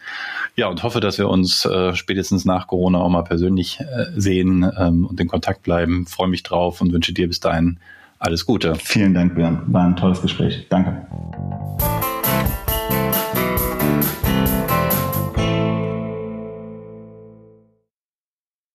[0.56, 4.68] Ja, und hoffe, dass wir uns äh, spätestens nach Corona auch mal persönlich äh, sehen
[4.76, 6.08] ähm, und in Kontakt bleiben.
[6.08, 7.78] Freue mich drauf und wünsche dir bis dahin
[8.18, 8.74] alles Gute.
[8.76, 9.62] Vielen Dank, Björn.
[9.68, 10.66] War ein tolles Gespräch.
[10.70, 11.06] Danke.